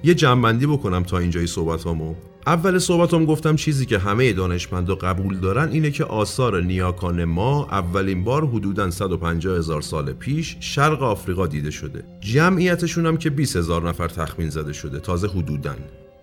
یه 0.04 0.13
جنبندی 0.13 0.65
بکنم 0.65 1.04
تا 1.04 1.18
اینجای 1.18 1.48
صحبتامو. 1.48 2.15
اول 2.48 2.80
صحبتام 2.80 3.25
گفتم 3.25 3.56
چیزی 3.56 3.86
که 3.86 3.98
همه 3.98 4.34
دانشمندا 4.34 4.96
قبول 4.96 5.38
دارن 5.39 5.70
اینه 5.70 5.92
که 5.92 6.04
آثار 6.04 6.62
نیاکان 6.62 7.24
ما 7.24 7.68
اولین 7.72 8.24
بار 8.24 8.48
حدوداً 8.48 8.92
150 8.92 9.58
هزار 9.58 9.82
سال 9.82 10.13
پیش 10.13 10.58
شرق 10.60 11.04
آفریقا 11.04 11.48
دیده 11.48 11.72
شده. 11.72 12.04
جمعیتشون 12.20 13.06
هم 13.06 13.18
که 13.18 13.30
20 13.30 13.56
هزار 13.56 13.89
نفر 13.89 14.08
تخمین 14.08 14.50
زده 14.50 14.74
شده. 14.74 15.00
تازه 15.00 15.27
حدوداً. 15.27 15.75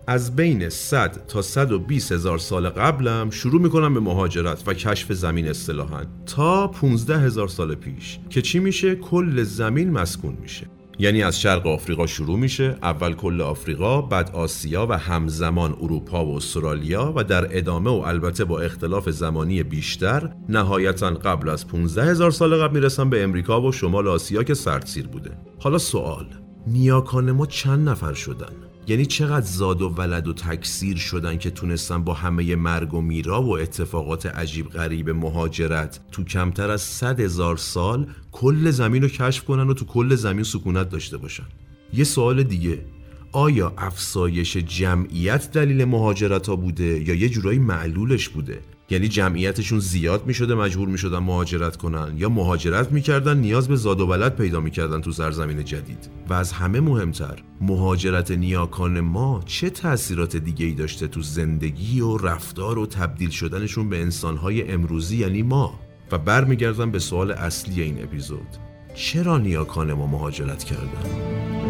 از 0.07 0.35
بین 0.35 0.69
100 0.69 1.27
تا 1.27 1.41
120 1.41 2.11
هزار 2.11 2.37
سال 2.37 2.69
قبلم 2.69 3.29
شروع 3.29 3.61
می‌کنم 3.61 3.93
به 3.93 3.99
مهاجرت 3.99 4.63
و 4.67 4.73
کشف 4.73 5.11
زمین 5.13 5.47
اصطلاحا 5.47 6.03
تا 6.25 6.67
15 6.67 7.19
هزار 7.19 7.47
سال 7.47 7.75
پیش 7.75 8.19
که 8.29 8.41
چی 8.41 8.59
میشه؟ 8.59 8.95
کل 8.95 9.43
زمین 9.43 9.91
مسکون 9.91 10.37
میشه. 10.41 10.67
یعنی 10.99 11.23
از 11.23 11.41
شرق 11.41 11.67
آفریقا 11.67 12.07
شروع 12.07 12.39
میشه 12.39 12.77
اول 12.81 13.13
کل 13.13 13.41
آفریقا 13.41 14.01
بعد 14.01 14.31
آسیا 14.33 14.87
و 14.89 14.97
همزمان 14.97 15.75
اروپا 15.81 16.25
و 16.25 16.35
استرالیا 16.35 17.13
و 17.15 17.23
در 17.23 17.57
ادامه 17.57 17.89
و 17.89 17.93
البته 17.93 18.45
با 18.45 18.59
اختلاف 18.59 19.09
زمانی 19.09 19.63
بیشتر 19.63 20.33
نهایتا 20.49 21.09
قبل 21.09 21.49
از 21.49 21.67
15 21.67 22.03
هزار 22.03 22.31
سال 22.31 22.55
قبل 22.55 22.73
می‌رسن 22.73 23.09
به 23.09 23.23
امریکا 23.23 23.61
و 23.61 23.71
شمال 23.71 24.07
آسیا 24.07 24.43
که 24.43 24.53
سردسیر 24.53 25.07
بوده. 25.07 25.37
حالا 25.59 25.77
سوال 25.77 26.25
نیاکان 26.67 27.31
ما 27.31 27.45
چند 27.45 27.89
نفر 27.89 28.13
شدن؟ 28.13 28.72
یعنی 28.87 29.05
چقدر 29.05 29.45
زاد 29.45 29.81
و 29.81 29.89
ولد 29.89 30.27
و 30.27 30.33
تکثیر 30.33 30.97
شدن 30.97 31.37
که 31.37 31.49
تونستن 31.49 32.03
با 32.03 32.13
همه 32.13 32.55
مرگ 32.55 32.93
و 32.93 33.01
میرا 33.01 33.43
و 33.43 33.57
اتفاقات 33.57 34.25
عجیب 34.25 34.69
غریب 34.69 35.09
مهاجرت. 35.09 35.99
تو 36.11 36.23
کمتر 36.23 36.71
از 36.71 36.81
صد 36.81 37.19
هزار 37.19 37.57
سال 37.57 38.07
کل 38.31 38.71
زمین 38.71 39.01
رو 39.01 39.07
کشف 39.07 39.43
کنن 39.43 39.69
و 39.69 39.73
تو 39.73 39.85
کل 39.85 40.15
زمین 40.15 40.43
سکونت 40.43 40.89
داشته 40.89 41.17
باشن. 41.17 41.45
یه 41.93 42.03
سوال 42.03 42.43
دیگه. 42.43 42.85
آیا 43.31 43.73
افسایش 43.77 44.57
جمعیت 44.57 45.51
دلیل 45.51 45.85
مهاجرت 45.85 46.47
ها 46.47 46.55
بوده 46.55 47.09
یا 47.09 47.15
یه 47.15 47.29
جورایی 47.29 47.59
معلولش 47.59 48.29
بوده؟ 48.29 48.59
یعنی 48.89 49.07
جمعیتشون 49.07 49.79
زیاد 49.79 50.25
می‌شده 50.25 50.55
مجبور 50.55 50.87
می‌شدن 50.87 51.17
مهاجرت 51.17 51.77
کنن 51.77 52.13
یا 52.17 52.29
مهاجرت 52.29 52.91
می‌کردن 52.91 53.37
نیاز 53.37 53.67
به 53.67 53.75
زاد 53.75 54.01
و 54.01 54.05
ولد 54.07 54.35
پیدا 54.35 54.59
می‌کردن 54.59 55.01
تو 55.01 55.11
سرزمین 55.11 55.63
جدید. 55.65 56.09
و 56.29 56.33
از 56.33 56.51
همه 56.51 56.79
مهمتر 56.79 57.43
مهاجرت 57.61 58.31
نیاکان 58.31 58.99
ما 58.99 59.43
چه 59.45 59.69
تاثیرات 59.69 60.37
دیگه 60.37 60.65
ای 60.65 60.73
داشته 60.73 61.07
تو 61.07 61.21
زندگی 61.21 62.01
و 62.01 62.17
رفتار 62.17 62.79
و 62.79 62.85
تبدیل 62.85 63.29
شدنشون 63.29 63.89
به 63.89 64.01
انسانهای 64.01 64.71
امروزی 64.71 65.17
یعنی 65.17 65.43
ما؟ 65.43 65.79
و 66.11 66.17
برمیگردم 66.17 66.91
به 66.91 66.99
سوال 66.99 67.31
اصلی 67.31 67.81
این 67.81 68.03
اپیزود. 68.03 68.47
چرا 68.95 69.37
نیاکان 69.37 69.93
ما 69.93 70.07
مهاجرت 70.07 70.63
کردن؟ 70.63 71.62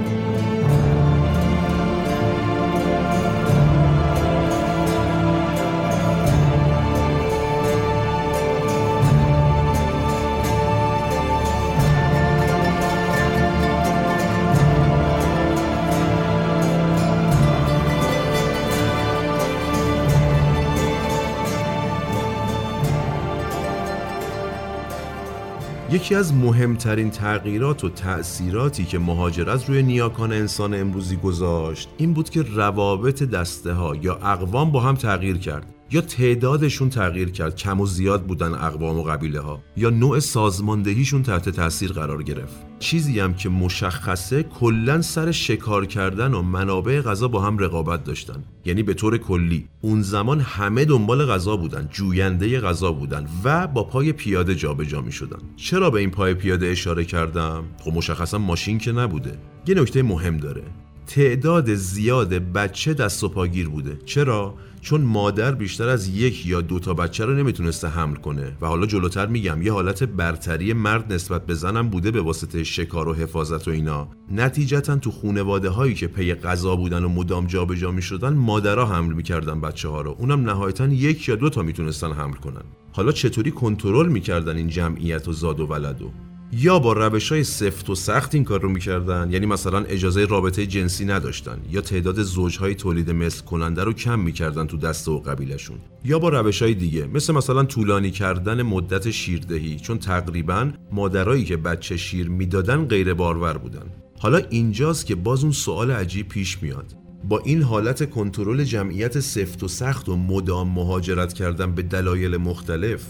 یکی 26.04 26.16
از 26.16 26.34
مهمترین 26.34 27.10
تغییرات 27.10 27.84
و 27.84 27.90
تأثیراتی 27.90 28.86
که 28.86 29.00
مهاجرت 29.00 29.70
روی 29.70 29.84
نیاکان 29.84 30.34
انسان 30.34 30.74
امروزی 30.74 31.16
گذاشت 31.16 31.90
این 31.98 32.14
بود 32.14 32.30
که 32.30 32.42
روابط 32.42 33.24
دسته 33.24 33.74
ها 33.74 33.96
یا 33.96 34.16
اقوام 34.16 34.72
با 34.72 34.80
هم 34.80 34.96
تغییر 34.96 35.38
کرد. 35.38 35.66
یا 35.94 36.02
تعدادشون 36.02 36.90
تغییر 36.90 37.30
کرد 37.30 37.56
کم 37.56 37.82
و 37.82 37.86
زیاد 37.86 38.24
بودن 38.24 38.54
اقوام 38.54 39.00
و 39.00 39.04
قبیله 39.04 39.40
ها 39.40 39.64
یا 39.78 39.90
نوع 39.90 40.20
سازماندهیشون 40.20 41.24
تحت 41.24 41.50
تاثیر 41.50 41.92
قرار 41.92 42.24
گرفت. 42.24 42.56
چیزی 42.80 43.20
هم 43.20 43.34
که 43.34 43.50
مشخصه 43.50 44.44
کلا 44.44 45.02
سر 45.02 45.32
شکار 45.32 45.86
کردن 45.86 46.34
و 46.34 46.42
منابع 46.42 47.02
غذا 47.02 47.28
با 47.28 47.42
هم 47.42 47.58
رقابت 47.58 48.04
داشتن. 48.04 48.44
یعنی 48.66 48.84
به 48.84 48.94
طور 48.94 49.18
کلی 49.18 49.68
اون 49.82 50.02
زمان 50.02 50.40
همه 50.40 50.86
دنبال 50.86 51.26
غذا 51.26 51.58
بودن 51.58 51.90
جوینده 51.92 52.60
غذا 52.60 52.92
بودن 52.92 53.28
و 53.44 53.68
با 53.68 53.84
پای 53.84 54.12
پیاده 54.12 54.56
جابجا 54.56 55.10
شدن 55.10 55.40
چرا 55.56 55.90
به 55.90 56.00
این 56.00 56.12
پای 56.12 56.34
پیاده 56.34 56.68
اشاره 56.68 57.06
کردم؟ 57.06 57.64
خب 57.80 57.94
مشخصا 57.94 58.38
ماشین 58.38 58.78
که 58.78 58.92
نبوده. 58.92 59.38
یه 59.68 59.76
نکته 59.76 60.04
مهم 60.04 60.38
داره. 60.38 60.64
تعداد 61.08 61.74
زیاد 61.74 62.34
بچه 62.34 62.94
دست 62.94 63.24
و 63.24 63.30
پاگیر 63.30 63.70
بوده. 63.70 63.98
چرا؟ 64.06 64.56
چون 64.84 65.02
مادر 65.02 65.52
بیشتر 65.52 65.90
از 65.90 66.08
یک 66.08 66.46
یا 66.46 66.62
دو 66.62 66.80
تا 66.80 66.94
بچه 66.94 67.26
رو 67.26 67.34
نمی‌تونسته 67.34 67.88
حمل 67.88 68.16
کنه. 68.16 68.58
و 68.62 68.68
حالا 68.68 68.86
جلوتر 68.86 69.26
میگم 69.26 69.62
یه 69.62 69.72
حالت 69.74 70.04
برتری 70.04 70.74
مرد 70.74 71.14
نسبت 71.14 71.46
به 71.46 71.54
زنم 71.54 71.90
بوده 71.90 72.12
به 72.12 72.22
واسطه 72.22 72.64
شکار 72.64 73.08
و 73.08 73.14
حفاظت 73.14 73.68
و 73.68 73.72
اینا. 73.72 74.08
نتیجتا 74.32 74.96
تو 74.96 75.12
خونواده 75.12 75.70
هایی 75.70 75.94
که 75.94 76.08
پی 76.08 76.34
غذا 76.34 76.76
بودن 76.76 77.04
و 77.04 77.10
مدام 77.10 77.48
جابجا 77.48 77.92
می‌شدن 77.92 78.34
مادرها 78.34 78.86
حمل 78.86 79.14
می‌کردن 79.14 79.62
بچه 79.62 79.90
ها 79.90 80.02
رو. 80.02 80.16
اونم 80.20 80.50
نهایتا 80.50 80.88
یک 80.88 81.30
یا 81.30 81.36
دو 81.36 81.50
تا 81.50 81.62
می‌تونستن 81.62 82.12
حمل 82.12 82.34
کنن. 82.34 82.64
حالا 82.92 83.12
چطوری 83.12 83.52
کنترل 83.52 84.08
می‌کردن 84.08 84.58
این 84.58 84.68
جمعیت 84.68 85.28
و 85.28 85.34
زاد 85.34 85.60
و 85.60 85.66
ولدو 85.66 86.12
یا 86.58 86.80
با 86.80 86.94
روش 86.94 87.32
های 87.32 87.44
سفت 87.44 87.90
و 87.90 87.96
سخت 87.96 88.36
این 88.36 88.44
کار 88.44 88.62
رو 88.62 88.70
می‌کردن؟ 88.70 89.32
یعنی 89.32 89.46
مثلا 89.46 89.84
اجازه 89.84 90.26
رابطه 90.26 90.66
جنسی 90.66 91.06
نداشتن 91.06 91.58
یا 91.70 91.82
تعداد 91.82 92.24
زوجهای 92.24 92.76
تولید 92.76 93.12
مثل 93.12 93.44
کننده 93.44 93.84
رو 93.84 93.94
کم 93.94 94.20
می‌کردن 94.20 94.68
تو 94.68 94.78
دسته 94.78 95.12
و 95.12 95.20
قبیلشون 95.20 95.78
یا 96.06 96.20
با 96.20 96.30
روش 96.30 96.62
های 96.62 96.74
دیگه 96.74 97.08
مثل 97.14 97.34
مثلا 97.34 97.64
طولانی 97.64 98.12
کردن 98.12 98.62
مدت 98.62 99.12
شیردهی 99.12 99.80
چون 99.80 99.98
تقریبا 99.98 100.72
مادرایی 100.92 101.46
که 101.46 101.58
بچه 101.58 101.98
شیر 101.98 102.30
می‌دادن 102.30 102.86
غیر 102.86 103.14
بارور 103.14 103.58
بودن. 103.58 103.86
حالا 104.20 104.38
اینجاست 104.38 105.06
که 105.06 105.16
باز 105.16 105.44
اون 105.44 105.52
سوال 105.52 105.92
عجیب 105.92 106.28
پیش 106.28 106.64
میاد. 106.64 106.96
با 107.30 107.40
این 107.40 107.62
حالت 107.62 108.10
کنترل 108.10 108.64
جمعیت 108.64 109.20
سفت 109.20 109.64
و 109.64 109.68
سخت 109.68 110.10
و 110.10 110.16
مدام 110.16 110.70
مهاجرت 110.70 111.34
کردن 111.34 111.76
به 111.76 111.82
دلایل 111.82 112.38
مختلف 112.38 113.02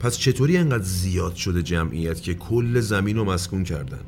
پس 0.00 0.18
چطوری 0.18 0.56
انقدر 0.56 0.82
زیاد 0.82 1.34
شده 1.34 1.62
جمعیت 1.62 2.22
که 2.22 2.34
کل 2.34 2.80
زمین 2.80 3.16
رو 3.16 3.24
مسکون 3.24 3.64
کردن؟ 3.64 4.00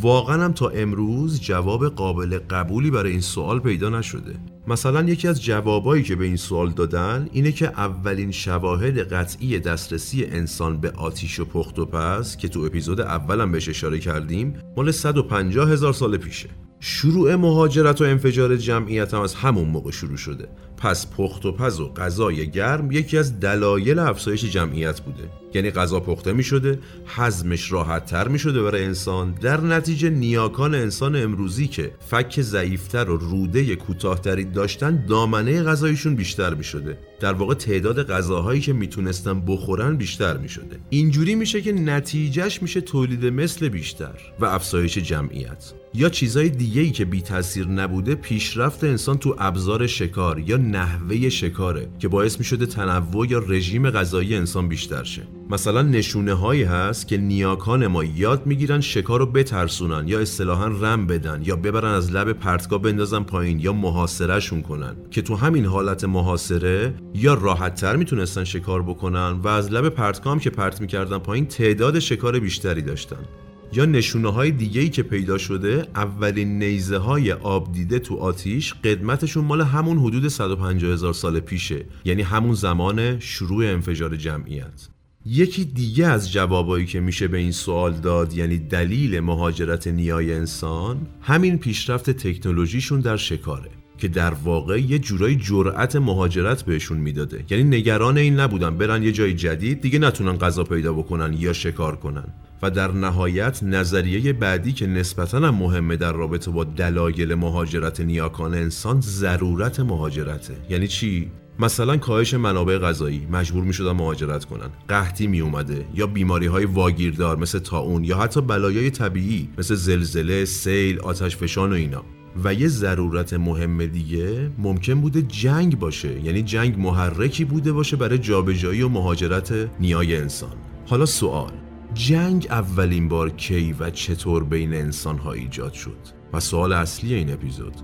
واقعا 0.00 0.44
هم 0.44 0.52
تا 0.52 0.68
امروز 0.68 1.40
جواب 1.40 1.88
قابل 1.88 2.38
قبولی 2.38 2.90
برای 2.90 3.12
این 3.12 3.20
سوال 3.20 3.60
پیدا 3.60 3.88
نشده. 3.88 4.34
مثلا 4.68 5.02
یکی 5.02 5.28
از 5.28 5.42
جوابایی 5.42 6.02
که 6.02 6.16
به 6.16 6.24
این 6.24 6.36
سوال 6.36 6.70
دادن 6.70 7.28
اینه 7.32 7.52
که 7.52 7.66
اولین 7.66 8.30
شواهد 8.30 8.98
قطعی 8.98 9.58
دسترسی 9.58 10.24
انسان 10.24 10.80
به 10.80 10.90
آتیش 10.90 11.40
و 11.40 11.44
پخت 11.44 11.78
و 11.78 11.86
پس 11.86 12.36
که 12.36 12.48
تو 12.48 12.60
اپیزود 12.60 13.00
اولم 13.00 13.52
بهش 13.52 13.68
اشاره 13.68 13.98
کردیم 13.98 14.54
مال 14.76 14.90
150 14.90 15.70
هزار 15.70 15.92
سال 15.92 16.16
پیشه. 16.16 16.48
شروع 16.80 17.34
مهاجرت 17.34 18.00
و 18.00 18.04
انفجار 18.04 18.56
جمعیت 18.56 19.14
هم 19.14 19.20
از 19.20 19.34
همون 19.34 19.68
موقع 19.68 19.90
شروع 19.90 20.16
شده. 20.16 20.48
پس 20.80 21.06
پخت 21.10 21.46
و 21.46 21.52
پز 21.52 21.80
و 21.80 21.88
غذای 21.88 22.50
گرم 22.50 22.92
یکی 22.92 23.18
از 23.18 23.40
دلایل 23.40 23.98
افزایش 23.98 24.44
جمعیت 24.44 25.00
بوده. 25.00 25.30
یعنی 25.54 25.70
غذا 25.70 26.00
پخته 26.00 26.32
می 26.32 26.42
شده 26.42 26.78
حزمش 27.06 27.72
راحت 27.72 28.06
تر 28.06 28.28
می 28.28 28.38
شده 28.38 28.62
برای 28.62 28.84
انسان. 28.84 29.34
در 29.40 29.60
نتیجه 29.60 30.10
نیاکان 30.10 30.74
انسان 30.74 31.16
امروزی 31.16 31.66
که 31.66 31.90
فک 32.10 32.40
ضعیفتر 32.40 33.10
و 33.10 33.16
روده 33.16 33.76
کوتاهتری 33.76 34.44
داشتن 34.44 35.06
دامنه 35.06 35.62
غذایشون 35.62 36.14
بیشتر 36.14 36.54
می 36.54 36.64
شده 36.64 36.98
در 37.20 37.32
واقع 37.32 37.54
تعداد 37.54 38.10
غذاهایی 38.10 38.60
که 38.60 38.72
می‌تونستن 38.72 39.40
بخورن 39.46 39.96
بیشتر 39.96 40.36
می 40.36 40.48
شده 40.48 40.78
اینجوری 40.90 41.34
میشه 41.34 41.60
که 41.62 41.72
نتیجهش 41.72 42.62
میشه 42.62 42.80
تولید 42.80 43.26
مثل 43.26 43.68
بیشتر 43.68 44.18
و 44.40 44.44
افزایش 44.44 44.98
جمعیت. 44.98 45.72
یا 45.94 46.08
چیزای 46.08 46.48
دیگه 46.48 46.80
ای 46.80 46.90
که 46.90 47.04
بی 47.04 47.22
تاثیر 47.22 47.66
نبوده 47.68 48.14
پیشرفت 48.14 48.84
انسان 48.84 49.18
تو 49.18 49.36
ابزار 49.38 49.86
شکار 49.86 50.38
یا 50.38 50.56
نحوه 50.70 51.28
شکاره 51.28 51.88
که 51.98 52.08
باعث 52.08 52.38
می 52.38 52.44
شده 52.44 52.66
تنوع 52.66 53.30
یا 53.30 53.38
رژیم 53.38 53.90
غذایی 53.90 54.34
انسان 54.34 54.68
بیشتر 54.68 55.04
شه. 55.04 55.22
مثلا 55.50 55.82
نشونه 55.82 56.32
هایی 56.32 56.62
هست 56.62 57.08
که 57.08 57.16
نیاکان 57.16 57.86
ما 57.86 58.04
یاد 58.04 58.46
می‌گیرن 58.46 58.80
شکار 58.80 59.18
رو 59.18 59.26
بترسونن 59.26 60.08
یا 60.08 60.20
اصطلاحا 60.20 60.66
رم 60.66 61.06
بدن 61.06 61.42
یا 61.44 61.56
ببرن 61.56 61.94
از 61.94 62.12
لب 62.12 62.32
پرتگاه 62.32 62.82
بندازن 62.82 63.22
پایین 63.22 63.60
یا 63.60 63.72
محاصرهشون 63.72 64.62
کنن 64.62 64.96
که 65.10 65.22
تو 65.22 65.36
همین 65.36 65.64
حالت 65.64 66.04
محاصره 66.04 66.94
یا 67.14 67.34
راحت 67.34 67.74
تر 67.74 67.96
می‌تونستن 67.96 68.44
شکار 68.44 68.82
بکنن 68.82 69.30
و 69.30 69.48
از 69.48 69.72
لب 69.72 69.88
پرتگاه 69.88 70.32
هم 70.32 70.38
که 70.38 70.50
پرت 70.50 70.80
می‌کردن 70.80 71.18
پایین 71.18 71.46
تعداد 71.46 71.98
شکار 71.98 72.40
بیشتری 72.40 72.82
داشتن. 72.82 73.24
یا 73.72 73.84
نشونه 73.84 74.32
های 74.32 74.50
دیگه 74.50 74.80
ای 74.80 74.88
که 74.88 75.02
پیدا 75.02 75.38
شده 75.38 75.86
اولین 75.94 76.58
نیزه 76.58 76.96
های 76.98 77.32
آب 77.32 77.72
دیده 77.72 77.98
تو 77.98 78.16
آتیش 78.16 78.74
قدمتشون 78.74 79.44
مال 79.44 79.60
همون 79.60 79.98
حدود 79.98 80.28
150 80.28 80.92
هزار 80.92 81.12
سال 81.12 81.40
پیشه. 81.40 81.84
یعنی 82.04 82.22
همون 82.22 82.54
زمان 82.54 83.18
شروع 83.18 83.66
انفجار 83.66 84.16
جمعیت. 84.16 84.88
یکی 85.26 85.64
دیگه 85.64 86.06
از 86.06 86.32
جوابایی 86.32 86.86
که 86.86 87.00
میشه 87.00 87.28
به 87.28 87.38
این 87.38 87.52
سوال 87.52 87.92
داد 87.92 88.34
یعنی 88.34 88.58
دلیل 88.58 89.20
مهاجرت 89.20 89.86
نیای 89.86 90.34
انسان 90.34 91.06
همین 91.20 91.58
پیشرفت 91.58 92.10
تکنولوژیشون 92.10 93.00
در 93.00 93.16
شکاره 93.16 93.70
که 93.98 94.08
در 94.08 94.34
واقع 94.34 94.80
یه 94.80 94.98
جورایی 94.98 95.36
جرأت 95.36 95.96
مهاجرت 95.96 96.62
بهشون 96.62 96.98
می‌داده. 96.98 97.44
یعنی 97.50 97.64
نگران 97.64 98.18
این 98.18 98.40
نبودن 98.40 98.78
برن 98.78 99.02
یه 99.02 99.12
جای 99.12 99.34
جدید 99.34 99.80
دیگه 99.80 99.98
نتونن 99.98 100.38
غذا 100.38 100.64
پیدا 100.64 100.92
بکنن 100.92 101.34
یا 101.38 101.52
شکار 101.52 101.96
کنن. 101.96 102.24
و 102.62 102.70
در 102.70 102.92
نهایت 102.92 103.62
نظریه 103.62 104.32
بعدی 104.32 104.72
که 104.72 104.86
نسبتا 104.86 105.38
هم 105.38 105.54
مهمه 105.54 105.96
در 105.96 106.12
رابطه 106.12 106.50
با 106.50 106.64
دلایل 106.64 107.34
مهاجرت 107.34 108.00
نیاکان 108.00 108.54
انسان 108.54 109.00
ضرورت 109.00 109.80
مهاجرته. 109.80 110.56
یعنی 110.70 110.88
چی؟ 110.88 111.30
مثلا 111.58 111.96
کاهش 111.96 112.34
منابع 112.34 112.78
غذایی. 112.78 113.26
مجبور 113.30 113.64
می 113.64 113.72
شدن 113.72 113.92
مهاجرت 113.92 114.44
کنن. 114.44 114.70
قحطی 114.88 115.26
می 115.26 115.40
اومده 115.40 115.86
یا 115.94 116.06
بیماری 116.06 116.46
های 116.46 116.64
واگیردار 116.64 117.36
مثل 117.36 117.58
تاون 117.58 118.04
یا 118.04 118.18
حتی 118.18 118.40
بلایای 118.40 118.90
طبیعی 118.90 119.48
مثل 119.58 119.74
زلزله 119.74 120.44
سیل 120.44 121.00
آتش 121.00 121.36
فشان 121.36 121.70
و 121.70 121.74
اینا. 121.74 122.04
و 122.44 122.54
یه 122.54 122.68
ضرورت 122.68 123.32
مهم 123.32 123.86
دیگه 123.86 124.50
ممکن 124.58 125.00
بوده 125.00 125.22
جنگ 125.22 125.78
باشه. 125.78 126.20
یعنی 126.24 126.42
جنگ 126.42 126.78
محرکی 126.78 127.44
بوده 127.44 127.72
باشه 127.72 127.96
برای 127.96 128.18
جابجایی 128.18 128.82
و 128.82 128.88
مهاجرت 128.88 129.54
نیای 129.80 130.16
انسان. 130.16 130.52
حالا 130.86 131.06
سوال. 131.06 131.52
جنگ 131.94 132.46
اولین 132.50 133.08
بار 133.08 133.30
کی 133.30 133.72
و 133.72 133.90
چطور 133.90 134.44
بین 134.44 134.74
انسان 134.74 135.18
ها 135.18 135.32
ایجاد 135.32 135.72
شد 135.72 135.98
و 136.32 136.40
سوال 136.40 136.72
اصلی 136.72 137.14
این 137.14 137.32
اپیزود 137.32 137.74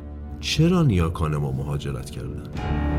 چرا 0.40 0.82
نیاکان 0.82 1.36
ما 1.36 1.52
مهاجرت 1.52 2.10
کردن؟ 2.10 2.95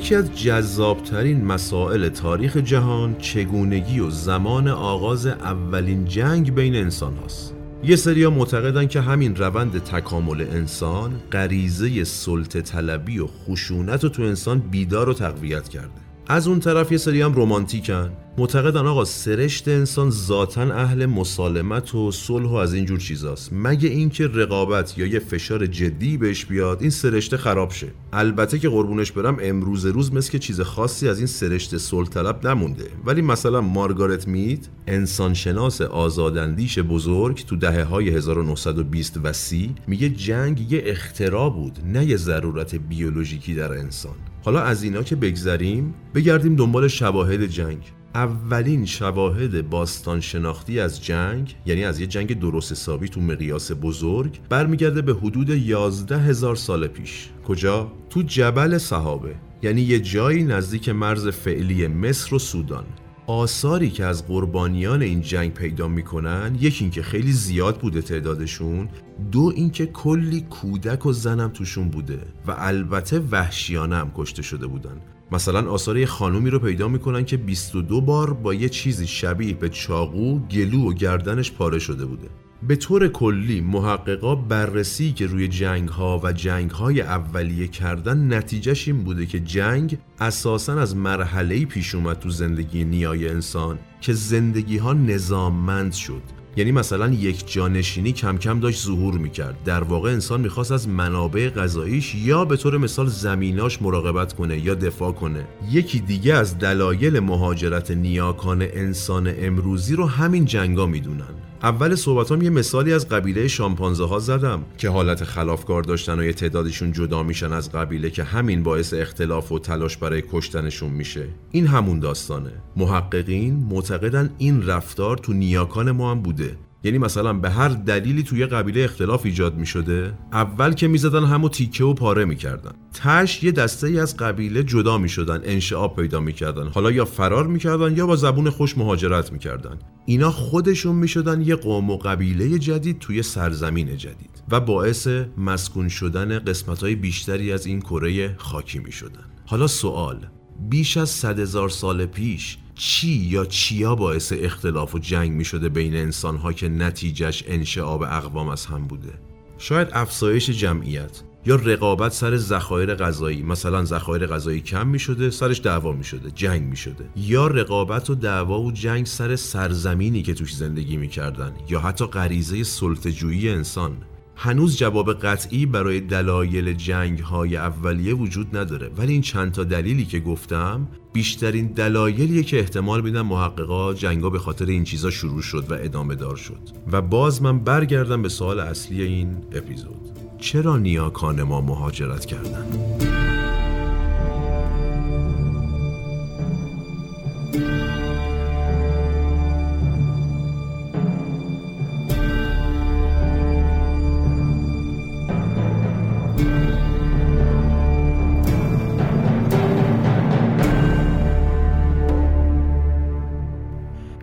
یکی 0.00 0.14
از 0.14 0.34
جذابترین 0.34 1.44
مسائل 1.44 2.08
تاریخ 2.08 2.56
جهان 2.56 3.18
چگونگی 3.18 4.00
و 4.00 4.10
زمان 4.10 4.68
آغاز 4.68 5.26
اولین 5.26 6.04
جنگ 6.04 6.54
بین 6.54 6.74
انسان 6.74 7.16
هاست. 7.16 7.54
یه 7.84 7.96
سریا 7.96 8.30
معتقدن 8.30 8.86
که 8.86 9.00
همین 9.00 9.36
روند 9.36 9.78
تکامل 9.78 10.40
انسان 10.40 11.20
غریزه 11.32 12.04
سلطه 12.04 12.62
طلبی 12.62 13.18
و 13.18 13.26
خشونت 13.26 14.04
رو 14.04 14.10
تو 14.10 14.22
انسان 14.22 14.58
بیدار 14.58 15.08
و 15.08 15.14
تقویت 15.14 15.68
کرده 15.68 16.09
از 16.30 16.48
اون 16.48 16.60
طرف 16.60 16.92
یه 16.92 16.98
سری 16.98 17.22
هم 17.22 17.32
رومانتیکن 17.32 18.10
معتقدن 18.38 18.86
آقا 18.86 19.04
سرشت 19.04 19.68
انسان 19.68 20.10
ذاتا 20.10 20.62
اهل 20.62 21.06
مسالمت 21.06 21.94
و 21.94 22.12
صلح 22.12 22.48
و 22.48 22.54
از 22.54 22.74
اینجور 22.74 22.98
چیزاست. 22.98 23.48
مگه 23.52 23.88
اینکه 23.88 24.26
رقابت 24.26 24.98
یا 24.98 25.06
یه 25.06 25.18
فشار 25.18 25.66
جدی 25.66 26.16
بهش 26.16 26.44
بیاد 26.44 26.80
این 26.80 26.90
سرشته 26.90 27.36
خراب 27.36 27.70
شه. 27.70 27.86
البته 28.12 28.58
که 28.58 28.68
قربونش 28.68 29.12
برم 29.12 29.36
امروز 29.42 29.86
روز 29.86 30.12
مثل 30.12 30.30
که 30.30 30.38
چیز 30.38 30.60
خاصی 30.60 31.08
از 31.08 31.18
این 31.18 31.26
سرشت 31.26 31.76
صلح 31.76 32.08
طلب 32.08 32.46
نمونده. 32.46 32.86
ولی 33.04 33.22
مثلا 33.22 33.60
مارگارت 33.60 34.28
مید 34.28 34.68
انسانشناس 34.86 35.80
آزاداندیش 35.80 36.78
بزرگ 36.78 37.44
تو 37.46 37.56
دهه 37.56 37.82
های 37.82 38.10
1920 38.10 39.20
و 39.22 39.32
30 39.32 39.74
میگه 39.86 40.08
جنگ 40.08 40.72
یه 40.72 40.82
اختراع 40.86 41.50
بود 41.50 41.78
نه 41.84 42.04
یه 42.04 42.16
ضرورت 42.16 42.74
بیولوژیکی 42.74 43.54
در 43.54 43.72
انسان. 43.72 44.29
حالا 44.44 44.60
از 44.60 44.82
اینا 44.82 45.02
که 45.02 45.16
بگذریم 45.16 45.94
بگردیم 46.14 46.56
دنبال 46.56 46.88
شواهد 46.88 47.46
جنگ. 47.46 47.92
اولین 48.14 48.86
شواهد 48.86 49.70
باستان 49.70 50.20
شناختی 50.20 50.80
از 50.80 51.04
جنگ 51.04 51.56
یعنی 51.66 51.84
از 51.84 52.00
یه 52.00 52.06
جنگ 52.06 52.38
درست 52.38 52.72
حسابی 52.72 53.08
تو 53.08 53.20
مقیاس 53.20 53.72
بزرگ 53.72 54.38
برمیگرده 54.48 55.02
به 55.02 55.14
حدود 55.14 55.48
11 55.48 56.18
هزار 56.18 56.56
سال 56.56 56.86
پیش. 56.86 57.28
کجا؟ 57.44 57.92
تو 58.10 58.22
جبل 58.22 58.78
صحابه 58.78 59.34
یعنی 59.62 59.80
یه 59.80 60.00
جایی 60.00 60.44
نزدیک 60.44 60.88
مرز 60.88 61.28
فعلی 61.28 61.86
مصر 61.86 62.34
و 62.34 62.38
سودان. 62.38 62.84
آثاری 63.30 63.90
که 63.90 64.04
از 64.04 64.26
قربانیان 64.26 65.02
این 65.02 65.20
جنگ 65.20 65.54
پیدا 65.54 65.88
می‌کنن 65.88 66.56
یکی 66.60 66.84
اینکه 66.84 67.02
خیلی 67.02 67.32
زیاد 67.32 67.78
بوده 67.78 68.02
تعدادشون 68.02 68.88
دو 69.32 69.52
اینکه 69.56 69.86
کلی 69.86 70.40
کودک 70.40 71.06
و 71.06 71.12
زنم 71.12 71.48
توشون 71.48 71.88
بوده 71.88 72.18
و 72.46 72.54
البته 72.58 73.18
وحشیانه 73.18 73.96
هم 73.96 74.12
کشته 74.14 74.42
شده 74.42 74.66
بودن. 74.66 75.00
مثلا 75.32 75.70
آثار 75.70 75.98
یه 75.98 76.06
خانومی 76.06 76.50
رو 76.50 76.58
پیدا 76.58 76.88
می‌کنن 76.88 77.24
که 77.24 77.36
22 77.36 78.00
بار 78.00 78.32
با 78.32 78.54
یه 78.54 78.68
چیزی 78.68 79.06
شبیه 79.06 79.54
به 79.54 79.68
چاقو 79.68 80.38
گلو 80.38 80.90
و 80.90 80.92
گردنش 80.92 81.52
پاره 81.52 81.78
شده 81.78 82.06
بوده. 82.06 82.28
به 82.68 82.76
طور 82.76 83.08
کلی 83.08 83.60
محققا 83.60 84.34
بررسی 84.34 85.12
که 85.12 85.26
روی 85.26 85.48
جنگ 85.48 85.88
ها 85.88 86.20
و 86.24 86.32
جنگ 86.32 86.70
های 86.70 87.00
اولیه 87.00 87.68
کردن 87.68 88.34
نتیجهش 88.34 88.88
این 88.88 89.04
بوده 89.04 89.26
که 89.26 89.40
جنگ 89.40 89.98
اساسا 90.20 90.80
از 90.80 90.96
مرحله 90.96 91.64
پیش 91.64 91.94
اومد 91.94 92.18
تو 92.18 92.30
زندگی 92.30 92.84
نیای 92.84 93.28
انسان 93.28 93.78
که 94.00 94.12
زندگی 94.12 94.76
ها 94.76 94.92
نظاممند 94.92 95.92
شد. 95.92 96.22
یعنی 96.56 96.72
مثلا 96.72 97.08
یک 97.08 97.52
جانشینی 97.52 98.12
کم 98.12 98.38
کم 98.38 98.60
داشت 98.60 98.84
ظهور 98.84 99.18
می‌کرد. 99.18 99.56
در 99.64 99.82
واقع 99.82 100.10
انسان 100.10 100.40
می‌خواست 100.40 100.72
از 100.72 100.88
منابع 100.88 101.48
غذاییش 101.48 102.14
یا 102.14 102.44
به 102.44 102.56
طور 102.56 102.78
مثال 102.78 103.06
زمیناش 103.06 103.82
مراقبت 103.82 104.32
کنه 104.32 104.58
یا 104.58 104.74
دفاع 104.74 105.12
کنه. 105.12 105.46
یکی 105.70 106.00
دیگه 106.00 106.34
از 106.34 106.58
دلایل 106.58 107.20
مهاجرت 107.20 107.90
نیاکان 107.90 108.62
انسان 108.62 109.34
امروزی 109.38 109.96
رو 109.96 110.06
همین 110.06 110.44
جنگا 110.44 110.86
می‌دونن. 110.86 111.49
اول 111.62 111.94
صحبتام 111.94 112.42
یه 112.42 112.50
مثالی 112.50 112.92
از 112.92 113.08
قبیله 113.08 113.48
شامپانزه 113.48 114.06
ها 114.06 114.18
زدم 114.18 114.64
که 114.78 114.88
حالت 114.88 115.24
خلافکار 115.24 115.82
داشتن 115.82 116.18
و 116.18 116.24
یه 116.24 116.32
تعدادشون 116.32 116.92
جدا 116.92 117.22
میشن 117.22 117.52
از 117.52 117.72
قبیله 117.72 118.10
که 118.10 118.22
همین 118.24 118.62
باعث 118.62 118.94
اختلاف 118.94 119.52
و 119.52 119.58
تلاش 119.58 119.96
برای 119.96 120.22
کشتنشون 120.32 120.90
میشه. 120.90 121.28
این 121.50 121.66
همون 121.66 122.00
داستانه. 122.00 122.52
محققین 122.76 123.54
معتقدن 123.54 124.30
این 124.38 124.66
رفتار 124.66 125.16
تو 125.16 125.32
نیاکان 125.32 125.90
ما 125.90 126.10
هم 126.10 126.20
بوده. 126.22 126.56
یعنی 126.84 126.98
مثلا 126.98 127.32
به 127.32 127.50
هر 127.50 127.68
دلیلی 127.68 128.22
توی 128.22 128.46
قبیله 128.46 128.84
اختلاف 128.84 129.24
ایجاد 129.24 129.56
می 129.56 129.66
شده 129.66 130.12
اول 130.32 130.72
که 130.72 130.88
می‌زدن 130.88 131.24
همو 131.24 131.48
تیکه 131.48 131.84
و 131.84 131.94
پاره 131.94 132.24
می‌کردن. 132.24 132.70
تش 132.94 133.42
یه 133.42 133.52
دسته 133.52 133.86
ای 133.86 134.00
از 134.00 134.16
قبیله 134.16 134.62
جدا 134.62 134.98
می 134.98 135.08
شدن 135.08 135.40
انشعاب 135.44 135.96
پیدا 135.96 136.20
می‌کردن. 136.20 136.68
حالا 136.68 136.90
یا 136.90 137.04
فرار 137.04 137.46
می‌کردن 137.46 137.96
یا 137.96 138.06
با 138.06 138.16
زبون 138.16 138.50
خوش 138.50 138.78
مهاجرت 138.78 139.32
می‌کردن. 139.32 139.78
اینا 140.06 140.30
خودشون 140.30 140.96
می‌شدن 140.96 141.40
یه 141.40 141.56
قوم 141.56 141.90
و 141.90 141.96
قبیله 141.96 142.58
جدید 142.58 142.98
توی 142.98 143.22
سرزمین 143.22 143.96
جدید 143.96 144.42
و 144.48 144.60
باعث 144.60 145.08
مسکون 145.36 145.88
شدن 145.88 146.38
قسمت 146.38 146.82
های 146.82 146.94
بیشتری 146.94 147.52
از 147.52 147.66
این 147.66 147.80
کره 147.80 148.36
خاکی 148.36 148.78
می 148.78 148.92
شدن 148.92 149.24
حالا 149.46 149.66
سوال 149.66 150.26
بیش 150.70 150.96
از 150.96 151.10
صد 151.10 151.38
هزار 151.38 151.68
سال 151.68 152.06
پیش 152.06 152.58
چی 152.80 153.08
یا 153.08 153.44
چیا 153.44 153.94
باعث 153.94 154.32
اختلاف 154.36 154.94
و 154.94 154.98
جنگ 154.98 155.30
می 155.32 155.44
شده 155.44 155.68
بین 155.68 155.94
انسان 155.94 156.36
ها 156.36 156.52
که 156.52 156.68
نتیجهش 156.68 157.44
انشعاب 157.46 158.02
اقوام 158.02 158.48
از 158.48 158.66
هم 158.66 158.86
بوده؟ 158.86 159.12
شاید 159.58 159.88
افزایش 159.92 160.50
جمعیت 160.50 161.22
یا 161.46 161.56
رقابت 161.56 162.12
سر 162.12 162.36
ذخایر 162.36 162.94
غذایی. 162.94 163.42
مثلا 163.42 163.84
ذخایر 163.84 164.26
غذایی 164.26 164.60
کم 164.60 164.86
می 164.86 164.98
شده 164.98 165.30
سرش 165.30 165.60
دعوا 165.60 165.92
می 165.92 166.04
شده 166.04 166.30
جنگ 166.30 166.62
می 166.62 166.76
شده 166.76 167.04
یا 167.16 167.46
رقابت 167.46 168.10
و 168.10 168.14
دعوا 168.14 168.60
و 168.60 168.72
جنگ 168.72 169.06
سر 169.06 169.36
سرزمینی 169.36 170.22
که 170.22 170.34
توش 170.34 170.54
زندگی 170.54 170.96
می 170.96 171.08
کردن 171.08 171.52
یا 171.68 171.80
حتی 171.80 172.06
غریزه 172.06 172.62
سلطجویی 172.62 173.50
انسان. 173.50 173.96
هنوز 174.42 174.76
جواب 174.76 175.12
قطعی 175.12 175.66
برای 175.66 176.00
دلایل 176.00 176.72
جنگ 176.72 177.18
های 177.18 177.56
اولیه 177.56 178.14
وجود 178.14 178.56
نداره. 178.56 178.90
ولی 178.96 179.12
این 179.12 179.22
چند 179.22 179.52
تا 179.52 179.64
دلیلی 179.64 180.04
که 180.04 180.20
گفتم 180.20 180.88
بیشترین 181.12 181.66
دلایلیه 181.66 182.42
که 182.42 182.58
احتمال 182.58 183.00
میدن 183.00 183.20
محققا 183.20 183.94
جنگا 183.94 184.30
به 184.30 184.38
خاطر 184.38 184.66
این 184.66 184.84
چیزا 184.84 185.10
شروع 185.10 185.42
شد 185.42 185.70
و 185.70 185.74
ادامه 185.74 186.14
دار 186.14 186.36
شد. 186.36 186.60
و 186.92 187.02
باز 187.02 187.42
من 187.42 187.58
برگردم 187.58 188.22
به 188.22 188.28
سوال 188.28 188.60
اصلی 188.60 189.02
این 189.02 189.36
اپیزود. 189.52 190.10
چرا 190.38 190.76
نیاکان 190.76 191.42
ما 191.42 191.60
مهاجرت 191.60 192.26
کردند؟ 192.26 193.29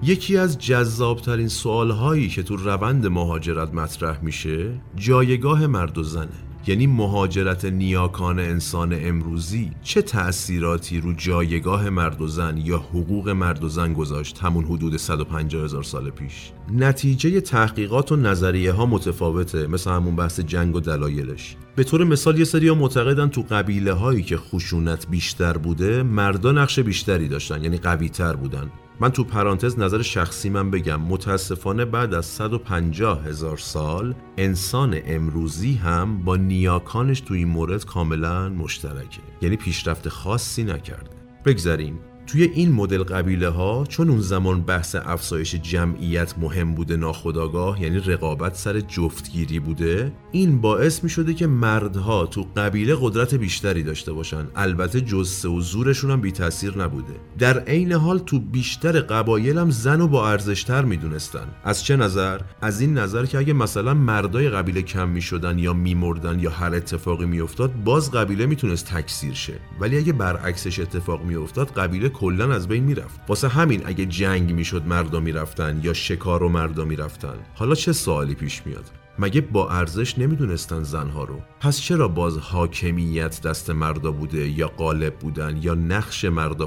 یکی 0.07 0.37
از 0.37 0.57
جذابترین 0.57 1.47
سوالهایی 1.47 2.29
که 2.29 2.43
تو 2.43 2.55
روند 2.55 3.07
مهاجرت 3.07 3.73
مطرح 3.73 4.23
میشه 4.23 4.81
جایگاه 4.95 5.67
مرد 5.67 5.97
و 5.97 6.03
زنه. 6.03 6.27
یعنی 6.67 6.87
مهاجرت 6.87 7.65
نیاکان 7.65 8.39
انسان 8.39 8.97
امروزی 9.01 9.71
چه 9.83 10.01
تأثیراتی 10.01 10.99
رو 10.99 11.13
جایگاه 11.13 11.89
مرد 11.89 12.21
و 12.21 12.27
زن 12.27 12.57
یا 12.57 12.77
حقوق 12.77 13.29
مرد 13.29 13.63
و 13.63 13.69
زن 13.69 13.93
گذاشت 13.93 14.39
همون 14.39 14.65
حدود 14.65 14.97
150 14.97 15.63
هزار 15.63 15.83
سال 15.83 16.09
پیش؟ 16.09 16.51
نتیجه 16.73 17.41
تحقیقات 17.41 18.11
و 18.11 18.15
نظریه 18.15 18.71
ها 18.71 18.85
متفاوته 18.85 19.67
مثل 19.67 19.91
همون 19.91 20.15
بحث 20.15 20.39
جنگ 20.39 20.75
و 20.75 20.79
دلایلش. 20.79 21.55
به 21.75 21.83
طور 21.83 22.03
مثال 22.03 22.39
یه 22.39 22.45
سری 22.45 22.67
ها 22.67 22.75
معتقدن 22.75 23.27
تو 23.27 23.45
قبیله 23.49 23.93
هایی 23.93 24.23
که 24.23 24.37
خشونت 24.37 25.07
بیشتر 25.07 25.57
بوده 25.57 26.03
مردا 26.03 26.51
نقش 26.51 26.79
بیشتری 26.79 27.27
داشتن 27.27 27.63
یعنی 27.63 27.77
قوی 27.77 28.09
تر 28.09 28.35
بودن. 28.35 28.69
من 28.99 29.09
تو 29.09 29.23
پرانتز 29.23 29.79
نظر 29.79 30.01
شخصی 30.01 30.49
من 30.49 30.71
بگم. 30.71 31.01
متاسفانه 31.01 31.85
بعد 31.85 32.13
از 32.13 32.25
150 32.25 33.25
هزار 33.25 33.57
سال 33.57 34.15
انسان 34.37 34.99
امروزی 35.05 35.73
هم 35.73 36.23
با 36.23 36.35
نیاکانش 36.35 37.21
تو 37.21 37.33
این 37.33 37.47
مورد 37.47 37.85
کاملا 37.85 38.49
مشترکه. 38.49 39.21
یعنی 39.41 39.55
پیشرفت 39.55 40.09
خاصی 40.09 40.63
نکرده. 40.63 41.09
بگذریم. 41.45 41.99
توی 42.27 42.43
این 42.43 42.71
مدل 42.71 43.03
قبیله 43.03 43.49
ها 43.49 43.85
چون 43.89 44.09
اون 44.09 44.19
زمان 44.19 44.61
بحث 44.61 44.95
افزایش 44.95 45.55
جمعیت 45.55 46.37
مهم 46.37 46.75
بوده 46.75 46.97
ناخداگاه 46.97 47.81
یعنی 47.81 47.99
رقابت 47.99 48.55
سر 48.55 48.79
جفتگیری 48.79 49.59
بوده 49.59 50.11
این 50.31 50.61
باعث 50.61 51.03
می 51.03 51.09
شده 51.09 51.33
که 51.33 51.47
مردها 51.47 52.25
تو 52.25 52.45
قبیله 52.55 52.97
قدرت 53.01 53.35
بیشتری 53.35 53.83
داشته 53.83 54.13
باشن. 54.13 54.47
البته 54.55 55.01
جسه 55.01 55.49
و 55.49 55.61
زورشون 55.61 56.11
هم 56.11 56.21
بی 56.21 56.31
تاثیر 56.31 56.77
نبوده. 56.77 57.13
در 57.39 57.59
عین 57.59 57.91
حال 57.91 58.19
تو 58.19 58.39
بیشتر 58.39 58.99
قبایل 58.99 59.57
هم 59.57 59.71
زن 59.71 60.01
و 60.01 60.07
با 60.07 60.29
ارزشتر 60.29 60.85
می 60.85 60.97
دونستن 60.97 61.47
از 61.63 61.83
چه 61.83 61.95
نظر؟ 61.95 62.41
از 62.61 62.81
این 62.81 62.97
نظر 62.97 63.25
که 63.25 63.37
اگه 63.37 63.53
مثلا 63.53 63.93
مردای 63.93 64.49
قبیله 64.49 64.81
کم 64.81 65.09
می 65.09 65.21
شدن 65.21 65.59
یا 65.59 65.73
می 65.73 65.95
مردن 65.95 66.39
یا 66.39 66.49
هر 66.49 66.75
اتفاقی 66.75 67.25
می 67.25 67.41
افتاد 67.41 67.73
باز 67.83 68.11
قبیله 68.11 68.45
می‌تونست 68.45 68.85
تکثیر 68.85 69.33
شه. 69.33 69.53
ولی 69.79 69.97
اگه 69.97 70.13
برعکسش 70.13 70.79
اتفاق 70.79 71.23
می 71.23 71.35
افتاد 71.35 71.71
قبیله 71.71 72.09
کلا 72.19 72.53
از 72.53 72.67
بین 72.67 72.83
می‌رفت. 72.83 73.19
واسه 73.27 73.47
همین 73.47 73.81
اگه 73.85 74.05
جنگ 74.05 74.53
می‌شد 74.53 74.87
مردا 74.87 75.19
می‌رفتن 75.19 75.79
یا 75.83 75.93
شکار 75.93 76.43
و 76.43 76.49
مردا 76.49 76.85
می‌رفتن 76.85 77.35
حالا 77.55 77.75
چه 77.75 77.93
سوالی 77.93 78.35
پیش 78.35 78.61
میاد؟ 78.65 78.85
مگه 79.19 79.41
با 79.41 79.69
ارزش 79.69 80.19
نمی‌دونستن 80.19 80.83
زنها 80.83 81.23
رو؟ 81.23 81.39
پس 81.59 81.79
چرا 81.79 82.07
باز 82.07 82.37
حاکمیت 82.37 83.41
دست 83.41 83.69
مردا 83.69 84.11
بوده 84.11 84.49
یا 84.49 84.67
غالب 84.67 85.15
بودن 85.15 85.59
یا 85.61 85.73
نقش 85.73 86.25
مردا 86.25 86.65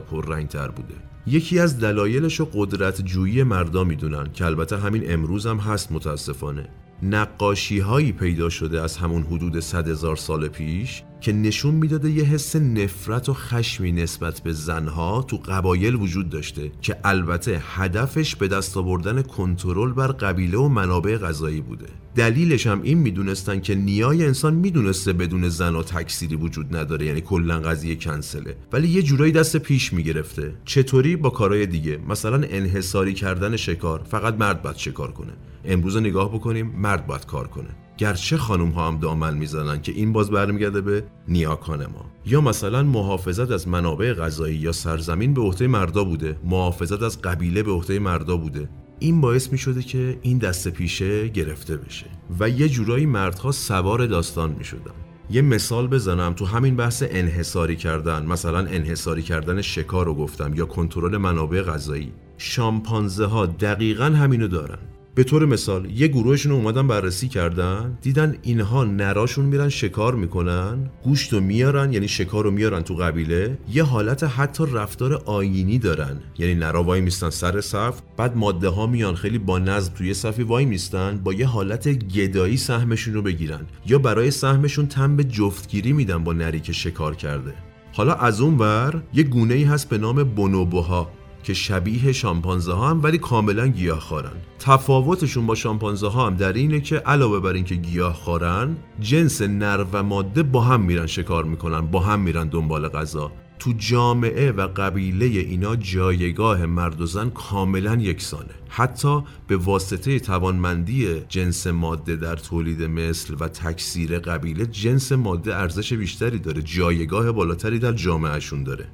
تر 0.48 0.68
بوده؟ 0.68 0.94
یکی 1.26 1.58
از 1.58 1.80
دلایلش 1.80 2.40
رو 2.40 2.48
قدرت 2.54 3.04
جویی 3.04 3.42
مردا 3.42 3.84
می‌دونن 3.84 4.32
که 4.32 4.46
البته 4.46 4.78
همین 4.78 5.12
امروز 5.12 5.46
هم 5.46 5.56
هست 5.56 5.92
متاسفانه. 5.92 6.68
نقاشی 7.02 7.78
هایی 7.78 8.12
پیدا 8.12 8.48
شده 8.48 8.80
از 8.80 8.96
همون 8.96 9.22
حدود 9.22 9.60
صد 9.60 9.88
هزار 9.88 10.16
سال 10.16 10.48
پیش 10.48 11.02
که 11.20 11.32
نشون 11.32 11.74
می‌داده 11.74 12.10
یه 12.10 12.24
حس 12.24 12.56
نفرت 12.56 13.28
و 13.28 13.34
خشمی 13.34 13.92
نسبت 13.92 14.40
به 14.40 14.52
زنها 14.52 15.22
تو 15.22 15.36
قبایل 15.36 15.94
وجود 15.94 16.28
داشته 16.28 16.72
که 16.80 16.96
البته 17.04 17.62
هدفش 17.64 18.36
به 18.36 18.48
دست 18.48 18.76
آوردن 18.76 19.22
کنترل 19.22 19.92
بر 19.92 20.06
قبیله 20.06 20.58
و 20.58 20.68
منابع 20.68 21.16
غذایی 21.16 21.60
بوده. 21.60 21.86
دلیلش 22.14 22.66
هم 22.66 22.82
این 22.82 22.98
می‌دونستن 22.98 23.60
که 23.60 23.74
نیای 23.74 24.26
انسان 24.26 24.54
می‌دونسته 24.54 25.12
بدون 25.12 25.48
زن 25.48 25.74
و 25.74 25.82
تکثیری 25.82 26.36
وجود 26.36 26.76
نداره 26.76 27.06
یعنی 27.06 27.20
کلا 27.20 27.60
قضیه 27.60 27.96
کنسله. 27.96 28.56
ولی 28.72 28.88
یه 28.88 29.02
جورایی 29.02 29.32
دست 29.32 29.56
پیش 29.56 29.92
می‌گرفته. 29.92 30.54
چطوری؟ 30.64 31.16
با 31.16 31.30
کارهای 31.30 31.66
دیگه. 31.66 31.98
مثلا 32.08 32.46
انحصاری 32.50 33.14
کردن 33.14 33.56
شکار. 33.56 34.02
فقط 34.10 34.34
مرد 34.34 34.62
باید 34.62 34.76
شکار 34.76 35.12
کنه. 35.12 35.32
امروز 35.64 35.96
نگاه 35.96 36.34
بکنیم 36.34 36.66
مرد 36.66 37.06
باید 37.06 37.26
کار 37.26 37.48
کنه. 37.48 37.68
گرچه 38.00 38.36
خانم 38.36 38.70
ها 38.70 38.88
هم 38.88 38.98
دامن 38.98 39.34
می‌زنن 39.34 39.82
که 39.82 39.92
این 39.92 40.12
باز 40.12 40.30
برمیگرده 40.30 40.80
به 40.80 41.04
نیاکان 41.28 41.86
ما. 41.86 42.04
یا 42.26 42.40
مثلا 42.40 42.82
محافظت 42.82 43.50
از 43.50 43.68
منابع 43.68 44.12
غذایی 44.12 44.56
یا 44.56 44.72
سرزمین 44.72 45.34
به 45.34 45.40
عهده 45.40 45.66
مردا 45.66 46.04
بوده 46.04 46.36
محافظت 46.44 47.02
از 47.02 47.22
قبیله 47.22 47.62
به 47.62 47.70
عهده 47.70 47.98
مردا 47.98 48.36
بوده. 48.36 48.68
این 48.98 49.20
باعث 49.20 49.52
می 49.52 49.58
شده 49.58 49.82
که 49.82 50.18
این 50.22 50.38
دست 50.38 50.68
پیشه 50.68 51.28
گرفته 51.28 51.76
بشه 51.76 52.06
و 52.40 52.48
یه 52.48 52.68
جورایی 52.68 53.06
مردها 53.06 53.52
سوار 53.52 54.06
داستان 54.06 54.54
می 54.58 54.64
شدن. 54.64 54.94
یه 55.30 55.42
مثال 55.42 55.86
بزنم 55.86 56.32
تو 56.32 56.46
همین 56.46 56.76
بحث 56.76 57.04
انحصاری 57.10 57.76
کردن 57.76 58.26
مثلا 58.26 58.58
انحصاری 58.58 59.22
کردن 59.22 59.62
شکار 59.62 60.06
رو 60.06 60.14
گفتم 60.14 60.54
یا 60.54 60.66
کنترل 60.66 61.16
منابع 61.16 61.62
غذایی. 61.62 62.12
شامپانزه 62.38 63.24
ها 63.24 63.46
دقیقا 63.46 64.04
همینو 64.04 64.48
دارن. 64.48 64.78
به 65.14 65.24
طور 65.24 65.46
مثال 65.46 65.90
یه 65.90 66.08
گروهشون 66.08 66.52
اومدن 66.52 66.86
بررسی 66.86 67.28
کردن 67.28 67.98
دیدن 68.02 68.36
اینها 68.42 68.84
نراشون 68.84 69.44
میرن 69.44 69.68
شکار 69.68 70.14
می‌کنن 70.14 70.90
گوشت 71.04 71.32
رو 71.32 71.40
میارن 71.40 71.92
یعنی 71.92 72.08
شکار 72.08 72.44
رو 72.44 72.50
میارن 72.50 72.82
تو 72.82 72.94
قبیله. 72.94 73.58
یه 73.72 73.82
حالت 73.82 74.24
حتی 74.24 74.64
رفتار 74.72 75.14
آینی 75.14 75.78
دارن. 75.78 76.20
یعنی 76.38 76.54
نرا 76.54 76.82
وای 76.82 77.00
میستن 77.00 77.30
سر 77.30 77.60
صف 77.60 78.00
بعد 78.16 78.36
ماده 78.36 78.68
ها 78.68 78.86
میان 78.86 79.14
خیلی 79.14 79.38
با 79.38 79.58
نظم 79.58 79.94
توی 79.94 80.14
صفی 80.14 80.42
وای 80.42 80.64
میستن 80.64 81.20
با 81.24 81.32
یه 81.32 81.46
حالت 81.46 81.88
گدایی 81.88 82.56
سهمشون 82.56 83.14
رو 83.14 83.22
بگیرن. 83.22 83.66
یا 83.86 83.98
برای 83.98 84.30
سهمشون 84.30 84.86
تم 84.86 85.16
به 85.16 85.24
جفتگیری 85.24 85.92
میدن 85.92 86.24
با 86.24 86.32
نری 86.32 86.60
که 86.60 86.72
شکار 86.72 87.16
کرده. 87.16 87.54
حالا 87.92 88.14
از 88.14 88.40
اون 88.40 88.58
ور 88.58 89.02
یه 89.14 89.22
گونه 89.22 89.54
ای 89.54 89.64
هست 89.64 89.88
به 89.88 89.98
نام 89.98 90.24
بونوبوها. 90.24 91.10
که 91.42 91.54
شبیه 91.54 92.12
شامپانزه 92.12 92.72
ها 92.72 92.90
هم 92.90 93.02
ولی 93.02 93.18
کاملا 93.18 93.66
گیاه 93.66 94.00
خارن 94.00 94.32
تفاوتشون 94.58 95.46
با 95.46 95.54
شامپانزه 95.54 96.08
ها 96.08 96.26
هم 96.26 96.36
در 96.36 96.52
اینه 96.52 96.80
که 96.80 96.96
علاوه 96.96 97.40
بر 97.40 97.52
اینکه 97.52 97.74
گیاه 97.74 98.14
خارن 98.14 98.76
جنس 99.00 99.42
نر 99.42 99.84
و 99.92 100.02
ماده 100.02 100.42
با 100.42 100.60
هم 100.60 100.80
میرن 100.80 101.06
شکار 101.06 101.44
می‌کنن 101.44 101.80
با 101.80 102.00
هم 102.00 102.20
میرن 102.20 102.48
دنبال 102.48 102.88
غذا. 102.88 103.32
تو 103.58 103.72
جامعه 103.78 104.52
و 104.52 104.68
قبیله 104.76 105.26
اینا 105.26 105.76
جایگاه 105.76 106.66
مرد 106.66 107.00
و 107.00 107.06
زن 107.06 107.30
کاملا 107.30 107.94
یکسانه. 107.94 108.54
حتی 108.68 109.22
به 109.46 109.56
واسطه 109.56 110.20
توانمندی 110.20 111.20
جنس 111.28 111.66
ماده 111.66 112.16
در 112.16 112.36
تولید 112.36 112.82
مثل 112.82 113.34
و 113.40 113.48
تکثیر 113.48 114.18
قبیله 114.18 114.66
جنس 114.66 115.12
ماده 115.12 115.56
ارزش 115.56 115.92
بیشتری 115.92 116.38
داره. 116.38 116.62
جایگاه 116.62 117.32
بالاتری 117.32 117.78
در 117.78 117.92
جامعهشون 117.92 118.64
داره. 118.64 118.86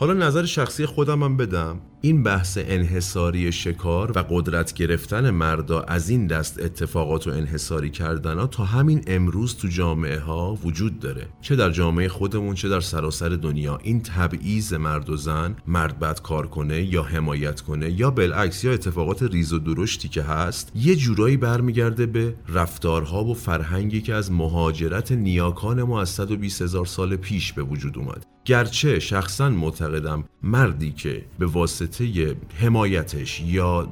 حالا 0.00 0.12
نظر 0.12 0.44
شخصی 0.44 0.86
خودم 0.86 1.22
هم 1.22 1.36
بدم. 1.36 1.80
این 2.00 2.22
بحث 2.22 2.58
انحصاری 2.60 3.52
شکار 3.52 4.18
و 4.18 4.24
قدرت 4.30 4.72
گرفتن 4.72 5.30
مردا 5.30 5.80
از 5.80 6.10
این 6.10 6.26
دست 6.26 6.62
اتفاقات 6.62 7.26
و 7.26 7.30
انحصاری 7.30 7.90
کردن 7.90 8.38
ها 8.38 8.46
تا 8.46 8.64
همین 8.64 9.04
امروز 9.06 9.56
تو 9.56 9.68
جامعه 9.68 10.18
ها 10.18 10.58
وجود 10.64 10.98
داره. 10.98 11.26
چه 11.40 11.56
در 11.56 11.70
جامعه 11.70 12.08
خودمون 12.08 12.54
چه 12.54 12.68
در 12.68 12.80
سراسر 12.80 13.28
دنیا. 13.28 13.78
این 13.82 14.02
تبعیض 14.02 14.72
مرد 14.72 15.10
و 15.10 15.16
زن 15.16 15.56
مرد 15.66 15.98
بد 15.98 16.22
کار 16.22 16.46
کنه 16.46 16.82
یا 16.82 17.02
حمایت 17.02 17.60
کنه 17.60 17.90
یا 17.90 18.10
بالعکس 18.10 18.64
یا 18.64 18.72
اتفاقات 18.72 19.22
ریز 19.22 19.52
و 19.52 19.58
درشتی 19.58 20.08
که 20.08 20.22
هست 20.22 20.72
یه 20.74 20.96
جورایی 20.96 21.36
برمیگرده 21.36 22.06
به 22.06 22.34
رفتارها 22.48 23.24
و 23.24 23.34
فرهنگی 23.34 24.00
که 24.00 24.14
از 24.14 24.32
مهاجرت 24.32 25.12
نیاکان 25.12 25.82
ما 25.82 26.00
از 26.00 26.08
120 26.08 26.62
هزار 26.62 26.86
سال 26.86 27.16
پیش 27.16 27.52
به 27.52 27.62
وجود 27.62 27.98
اومد. 27.98 28.26
گرچه 28.44 28.98
شخصا 28.98 29.48
معتقدم 29.48 30.24
مردی 30.42 30.92
که 30.92 31.24
به 31.38 31.46
واسطه 31.46 32.36
حمایتش 32.60 33.40
یا 33.40 33.88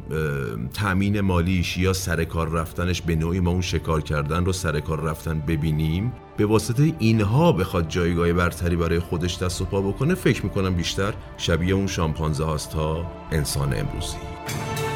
تأمین 0.75 1.21
مالیش 1.21 1.77
یا 1.77 1.93
سر 1.93 2.25
کار 2.25 2.49
رفتنش 2.49 3.03
به 3.03 3.17
نوعی 3.17 3.41
ما 3.41 3.51
اون 3.51 3.61
شکار 3.61 4.01
کردن 4.01 4.45
رو 4.45 4.53
سر 4.53 4.81
کار 4.81 5.01
رفتن 5.01 5.41
ببینیم 5.41 6.13
به 6.37 6.47
واسطه 6.47 6.95
اینها 6.99 7.53
بخواد 7.53 7.89
جایگاه 7.89 8.33
برتری 8.33 8.77
برای 8.77 8.99
خودش 8.99 9.39
دست 9.39 9.63
و 9.63 9.65
پا 9.65 9.81
بکنه 9.81 10.15
فکر 10.15 10.45
می‌کنم 10.45 10.75
بیشتر 10.75 11.15
شبیه 11.37 11.75
اون 11.75 11.87
شامپانزه 11.87 12.45
هاست 12.45 12.71
تا 12.71 13.07
انسان 13.33 13.75
امروزی. 13.75 14.88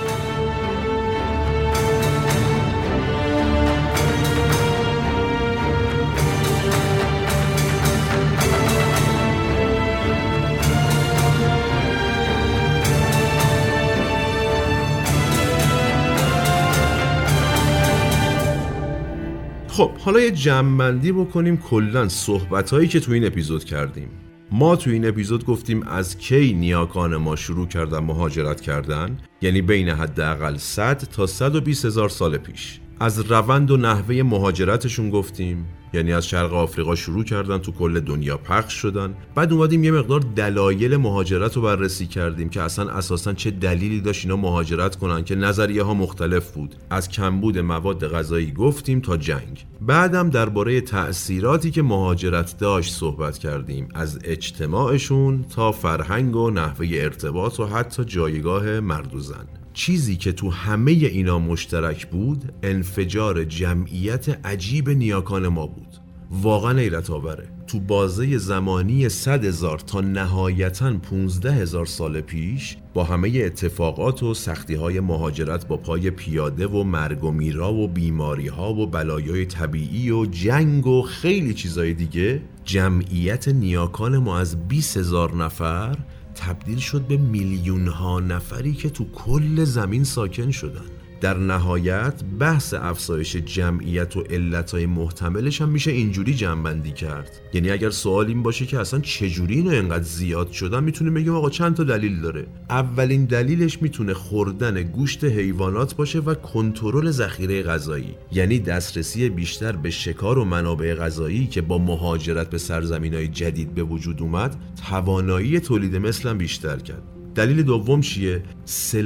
خب 19.73 19.91
حالا 19.99 20.21
یه 20.21 20.31
جمعبندی 20.31 21.13
بکنیم 21.13 21.57
کلا 21.57 22.09
صحبت 22.09 22.71
هایی 22.71 22.89
که 22.89 23.01
تو 23.01 23.13
این 23.13 23.27
اپیزود 23.27 23.65
کردیم. 23.65 24.09
ما 24.51 24.77
تو 24.77 24.91
این 24.91 25.09
اپیزود 25.09 25.47
گفتیم 25.47 25.83
از 25.83 26.19
کی 26.19 26.53
نیاکان 26.53 27.17
ما 27.17 27.37
شروع 27.37 27.67
کردن 27.67 27.99
مهاجرت 27.99 28.61
کردن؟ 28.61 29.19
یعنی 29.43 29.63
بین 29.63 29.89
حداقل 29.89 30.57
100 30.57 30.99
تا 30.99 31.27
120 31.27 31.85
هزار 31.85 32.09
سال 32.09 32.39
پیش. 32.39 32.81
از 33.03 33.19
روند 33.19 33.71
و 33.71 33.77
نحوه 33.77 34.23
مهاجرتشون 34.23 35.11
گفتیم. 35.11 35.67
یعنی 35.93 36.13
از 36.13 36.29
شرق 36.29 36.55
آفریقا 36.55 36.95
شروع 36.95 37.25
کردن 37.25 37.59
تو 37.59 37.73
کل 37.73 38.01
دنیا 38.01 38.37
پخش 38.37 38.75
شدن. 38.75 39.15
بعد 39.35 39.53
اومدیم 39.53 39.85
یه 39.85 39.91
مقدار 39.91 40.21
دلایل 40.21 40.97
مهاجرت 40.97 41.57
رو 41.57 41.63
بررسی 41.63 42.07
کردیم 42.07 42.49
که 42.49 42.63
اصلا 42.63 42.91
اساسا 42.91 43.33
چه 43.33 43.51
دلیلی 43.51 44.01
داشت 44.01 44.25
اینا 44.25 44.37
مهاجرت 44.37 44.97
کنن 44.97 45.25
که 45.25 45.35
نظریه 45.35 45.83
ها 45.83 45.95
مختلف 45.95 46.51
بود. 46.51 46.75
از 46.91 47.09
کمبود 47.09 47.59
مواد 47.59 48.09
غذایی 48.09 48.53
گفتیم 48.53 49.01
تا 49.01 49.17
جنگ. 49.17 49.67
بعدم 49.81 50.31
درباره 50.31 50.81
تأثیراتی 50.81 51.71
که 51.71 51.83
مهاجرت 51.83 52.59
داشت 52.59 52.95
صحبت 52.95 53.39
کردیم. 53.39 53.89
از 53.95 54.19
اجتماعشون 54.25 55.45
تا 55.55 55.73
فرهنگ 55.73 56.37
و 56.37 56.51
نحوه 56.51 56.89
ارتباط 56.93 57.61
و 57.61 57.67
حتی 57.67 58.05
جایگاه 58.05 58.81
مرد 58.81 59.15
و 59.15 59.21
زن. 59.21 59.62
چیزی 59.75 60.17
که 60.17 60.33
تو 60.33 60.51
همه 60.51 60.91
اینا 60.91 61.39
مشترک 61.39 62.07
بود 62.07 62.53
انفجار 62.63 63.45
جمعیت 63.45 64.47
عجیب 64.47 64.91
نیاکان 64.91 65.49
ما 65.49 65.67
بود. 65.67 65.97
واقعا 66.31 66.79
ایرت 66.79 67.11
آوره. 67.11 67.49
تو 67.67 67.81
بازه 67.81 68.39
زمانی 68.39 69.09
صد 69.09 69.45
هزار 69.45 69.79
تا 69.79 70.01
نهایتا 70.01 70.99
15 70.99 71.53
هزار 71.53 71.87
سال 71.87 72.21
پیش 72.21 72.77
با 72.95 73.05
همه 73.05 73.29
اتفاقات 73.29 74.23
و 74.23 74.35
سختی 74.35 74.75
های 74.75 75.01
مهاجرت 75.01 75.67
با 75.67 75.77
پای 75.77 76.11
پیاده 76.11 76.67
و 76.67 76.83
مرگ 76.83 77.25
و 77.25 77.31
میرا 77.31 77.73
و 77.73 77.89
بیماری 77.89 78.49
ها 78.49 78.75
و 78.75 78.87
بلایای 78.87 79.47
طبیعی 79.47 80.11
و 80.11 80.27
جنگ 80.27 80.87
و 80.87 81.03
خیلی 81.03 81.55
چیزای 81.55 81.95
دیگه 81.95 82.43
جمعیت 82.65 83.49
نیاکان 83.49 84.19
ما 84.19 84.39
از 84.39 84.69
20 84.69 84.97
هزار 84.97 85.37
نفر 85.37 85.97
تبدیل 86.35 86.79
شد 86.79 87.01
به 87.01 87.17
میلیون 87.17 87.89
ها 87.89 88.21
نفری 88.21 88.75
که 88.75 88.91
تو 88.91 89.05
کل 89.13 89.65
زمین 89.65 90.05
ساکن 90.05 90.51
شدن. 90.51 91.02
در 91.23 91.37
نهایت 91.39 92.15
بحث 92.39 92.75
افزایش 92.75 93.37
جمعیت 93.37 94.17
و 94.17 94.21
علتهای 94.21 94.87
محتملش 94.87 95.61
هم 95.61 95.69
میشه 95.69 95.91
اینجوری 95.91 96.35
جمعبندی 96.35 96.93
کرد. 96.93 97.41
یعنی 97.53 97.71
اگر 97.71 97.91
سوال 97.91 98.27
این 98.27 98.43
باشه 98.43 98.67
که 98.67 98.79
اصلا 98.79 99.01
چجوری 99.01 99.55
اینو 99.55 99.71
انقدر 99.71 100.03
زیاد 100.03 100.53
شدن 100.53 100.85
می‌تونیم 100.85 101.15
بگیم 101.15 101.35
آقا 101.35 101.51
چند 101.51 101.75
تا 101.75 101.85
دلیل 101.85 102.21
داره. 102.21 102.47
اولین 102.71 103.25
دلیلش 103.25 103.83
می‌تونه 103.83 104.15
خوردن 104.15 104.83
گوشت 104.83 105.25
حیوانات 105.25 105.97
باشه 105.97 106.19
و 106.19 106.35
کنترل 106.35 107.11
ذخیره 107.11 107.63
غذایی. 107.63 108.15
یعنی 108.33 108.59
دسترسی 108.59 109.29
بیشتر 109.29 109.73
به 109.73 109.91
شکار 109.91 110.39
و 110.39 110.45
منابع 110.45 110.95
غذایی 110.95 111.47
که 111.47 111.63
با 111.63 111.79
مهاجرت 111.79 112.51
به 112.51 112.59
سرزمین 112.59 113.33
جدید 113.33 113.75
به 113.75 113.83
وجود 113.83 114.23
اومد 114.23 114.57
توانایی 114.89 115.61
تولید 115.61 115.97
مثل 115.97 116.35
بیشتر 116.35 116.77
کرد. 116.77 117.22
دلیل 117.35 117.63
دوم 117.63 118.01
چیه؟ 118.01 118.43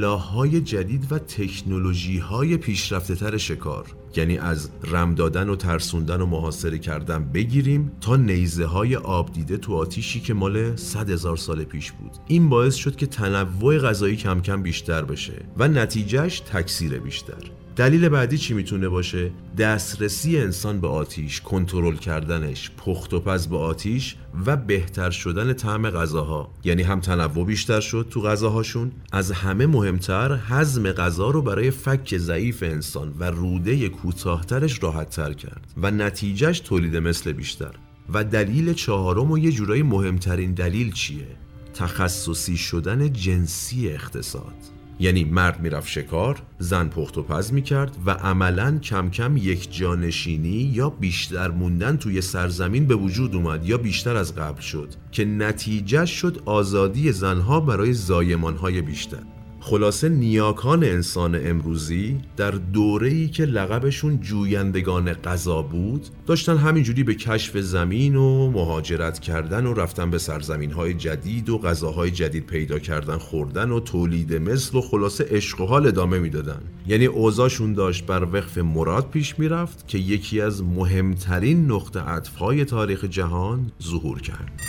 های 0.02 0.60
جدید 0.60 1.12
و 1.12 1.18
تکنولوژی 1.18 2.18
های 2.18 2.56
پیشرفته 2.56 3.14
تر 3.14 3.36
شکار. 3.36 3.86
یعنی 4.16 4.38
از 4.38 4.70
رم 4.84 5.14
دادن 5.14 5.48
و 5.48 5.56
ترسوندن 5.56 6.20
و 6.20 6.26
محاصره 6.26 6.78
کردن 6.78 7.24
بگیریم 7.24 7.92
تا 8.00 8.16
نیزه 8.16 8.66
های 8.66 8.96
آب 8.96 9.32
دیده 9.32 9.56
تو 9.56 9.74
آتیشی 9.74 10.20
که 10.20 10.34
مال 10.34 10.76
100 10.76 11.10
هزار 11.10 11.36
سال 11.36 11.64
پیش 11.64 11.92
بود. 11.92 12.12
این 12.26 12.48
باعث 12.48 12.74
شد 12.74 12.96
که 12.96 13.06
تنوع 13.06 13.78
غذایی 13.78 14.16
کم 14.16 14.40
کم 14.40 14.62
بیشتر 14.62 15.04
بشه 15.04 15.44
و 15.56 15.68
نتیجهش 15.68 16.40
تکثیر 16.40 16.98
بیشتر. 16.98 17.65
دلیل 17.76 18.08
بعدی 18.08 18.38
چی 18.38 18.54
می‌تونه 18.54 18.88
باشه؟ 18.88 19.30
دسترسی 19.58 20.38
انسان 20.38 20.80
به 20.80 20.88
آتیش 20.88 21.40
کنترل 21.40 21.96
کردنش 21.96 22.70
پخت 22.70 23.14
و 23.14 23.20
پز 23.20 23.46
به 23.46 23.56
آتیش 23.56 24.16
و 24.46 24.56
بهتر 24.56 25.10
شدن 25.10 25.52
طعم 25.52 25.90
غذاها. 25.90 26.50
یعنی 26.64 26.82
هم 26.82 27.00
تنوع 27.00 27.46
بیشتر 27.46 27.80
شد 27.80 28.06
تو 28.10 28.20
غذاهاشون. 28.20 28.92
از 29.12 29.32
همه 29.32 29.66
مهمتر 29.66 30.38
هضم 30.48 30.92
غذا 30.92 31.30
رو 31.30 31.42
برای 31.42 31.70
فک 31.70 32.16
ضعیف 32.16 32.62
انسان 32.62 33.14
و 33.18 33.24
روده 33.24 33.88
کوتاهترش 33.88 34.82
راحت 34.82 35.10
تر 35.10 35.32
کرد 35.32 35.74
و 35.76 35.90
نتیجهش 35.90 36.60
تولید 36.60 36.96
مثل 36.96 37.32
بیشتر. 37.32 37.74
و 38.12 38.24
دلیل 38.24 38.72
چهارم 38.72 39.30
و 39.30 39.38
یه 39.38 39.52
جورایی 39.52 39.82
مهمترین 39.82 40.54
دلیل 40.54 40.92
چیه؟ 40.92 41.26
تخصصی 41.74 42.56
شدن 42.56 43.12
جنسی 43.12 43.88
اقتصاد. 43.88 44.75
یعنی 44.98 45.24
مرد 45.24 45.60
می‌رفت 45.60 45.88
شکار 45.88 46.42
زن 46.58 46.88
پخت 46.88 47.18
و 47.18 47.22
پز 47.22 47.52
می‌کرد 47.52 47.96
و 48.06 48.10
عملا 48.10 48.78
کم 48.78 49.10
کم 49.10 49.36
یک 49.36 49.76
جانشینی 49.76 50.48
یا 50.48 50.90
بیشتر 50.90 51.48
موندن 51.48 51.96
توی 51.96 52.20
سرزمین 52.20 52.86
به 52.86 52.94
وجود 52.94 53.34
اومد 53.34 53.68
یا 53.68 53.78
بیشتر 53.78 54.16
از 54.16 54.34
قبل 54.34 54.60
شد 54.60 54.88
که 55.12 55.24
نتیجه 55.24 56.06
شد 56.06 56.42
آزادی 56.44 57.12
زنها 57.12 57.60
برای 57.60 57.92
زایمانهای 57.92 58.82
بیشتر. 58.82 59.35
خلاصه 59.68 60.08
نیاکان 60.08 60.84
انسان 60.84 61.48
امروزی 61.48 62.20
در 62.36 62.50
دوره‌ای 62.50 63.28
که 63.28 63.44
لقبشون 63.44 64.20
جویندگان 64.20 65.12
غذا 65.12 65.62
بود 65.62 66.06
داشتن 66.26 66.56
همینجوری 66.56 67.02
به 67.02 67.14
کشف 67.14 67.56
زمین 67.56 68.16
و 68.16 68.50
مهاجرت 68.50 69.18
کردن 69.18 69.66
و 69.66 69.74
رفتن 69.74 70.10
به 70.10 70.18
سرزمین 70.18 70.72
های 70.72 70.94
جدید 70.94 71.50
و 71.50 71.58
غذاهای 71.58 72.10
جدید 72.10 72.46
پیدا 72.46 72.78
کردن 72.78 73.18
خوردن 73.18 73.70
و 73.70 73.80
تولید 73.80 74.34
مثل 74.34 74.78
و 74.78 74.80
خلاصه 74.80 75.26
عشق 75.30 75.60
و 75.60 75.66
حال 75.66 75.86
ادامه 75.86 76.18
می‌دادن. 76.18 76.60
یعنی 76.86 77.06
اوضاعشون 77.06 77.72
داشت 77.72 78.06
بر 78.06 78.24
وقف 78.32 78.58
مراد 78.58 79.10
پیش 79.10 79.38
می‌رفت 79.38 79.88
که 79.88 79.98
یکی 79.98 80.40
از 80.40 80.62
مهمترین 80.62 81.70
نقطه 81.70 82.00
عطفهای 82.00 82.64
تاریخ 82.64 83.04
جهان 83.04 83.70
ظهور 83.82 84.20
کرد. 84.20 84.60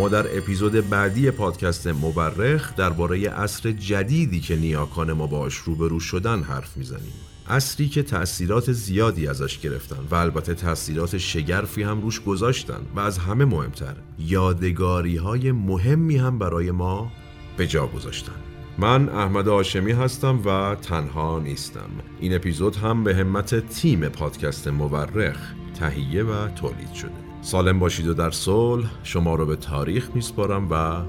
ما 0.00 0.08
در 0.08 0.38
اپیزود 0.38 0.88
بعدی 0.88 1.30
پادکست 1.30 1.86
مورخ 1.86 2.76
درباره 2.76 3.28
عصر 3.28 3.72
جدیدی 3.72 4.40
که 4.40 4.56
نیاکان 4.56 5.12
ما 5.12 5.26
باش 5.26 5.54
روبرو 5.54 6.00
شدن 6.00 6.42
حرف 6.42 6.76
می‌زنیم. 6.76 7.12
عصری 7.48 7.88
که 7.88 8.02
تأثیرات 8.02 8.72
زیادی 8.72 9.26
ازش 9.26 9.58
گرفتن 9.58 9.96
و 10.10 10.14
البته 10.14 10.54
تأثیرات 10.54 11.18
شگرفی 11.18 11.82
هم 11.82 12.00
روش 12.00 12.20
گذاشتن 12.20 12.80
و 12.96 13.00
از 13.00 13.18
همه 13.18 13.44
مهمتر 13.44 13.96
یادگاری 14.18 15.16
های 15.16 15.52
مهمی 15.52 16.16
هم 16.16 16.38
برای 16.38 16.70
ما 16.70 17.12
به 17.56 17.66
جا 17.66 17.86
گذاشتن. 17.86 18.40
من 18.78 19.08
احمد 19.08 19.48
آشمی 19.48 19.92
هستم 19.92 20.40
و 20.44 20.74
تنها 20.74 21.38
نیستم. 21.38 21.90
این 22.20 22.34
اپیزود 22.34 22.76
هم 22.76 23.04
به 23.04 23.16
همت 23.16 23.68
تیم 23.68 24.08
پادکست 24.08 24.68
مورخ 24.68 25.38
تهیه 25.74 26.24
و 26.24 26.48
تولید 26.48 26.92
شده. 26.92 27.29
سالم 27.42 27.78
باشید 27.78 28.06
و 28.06 28.14
در 28.14 28.30
صلح 28.30 28.90
شما 29.02 29.34
رو 29.34 29.46
به 29.46 29.56
تاریخ 29.56 30.10
میسپارم 30.14 30.68
و 30.70 31.02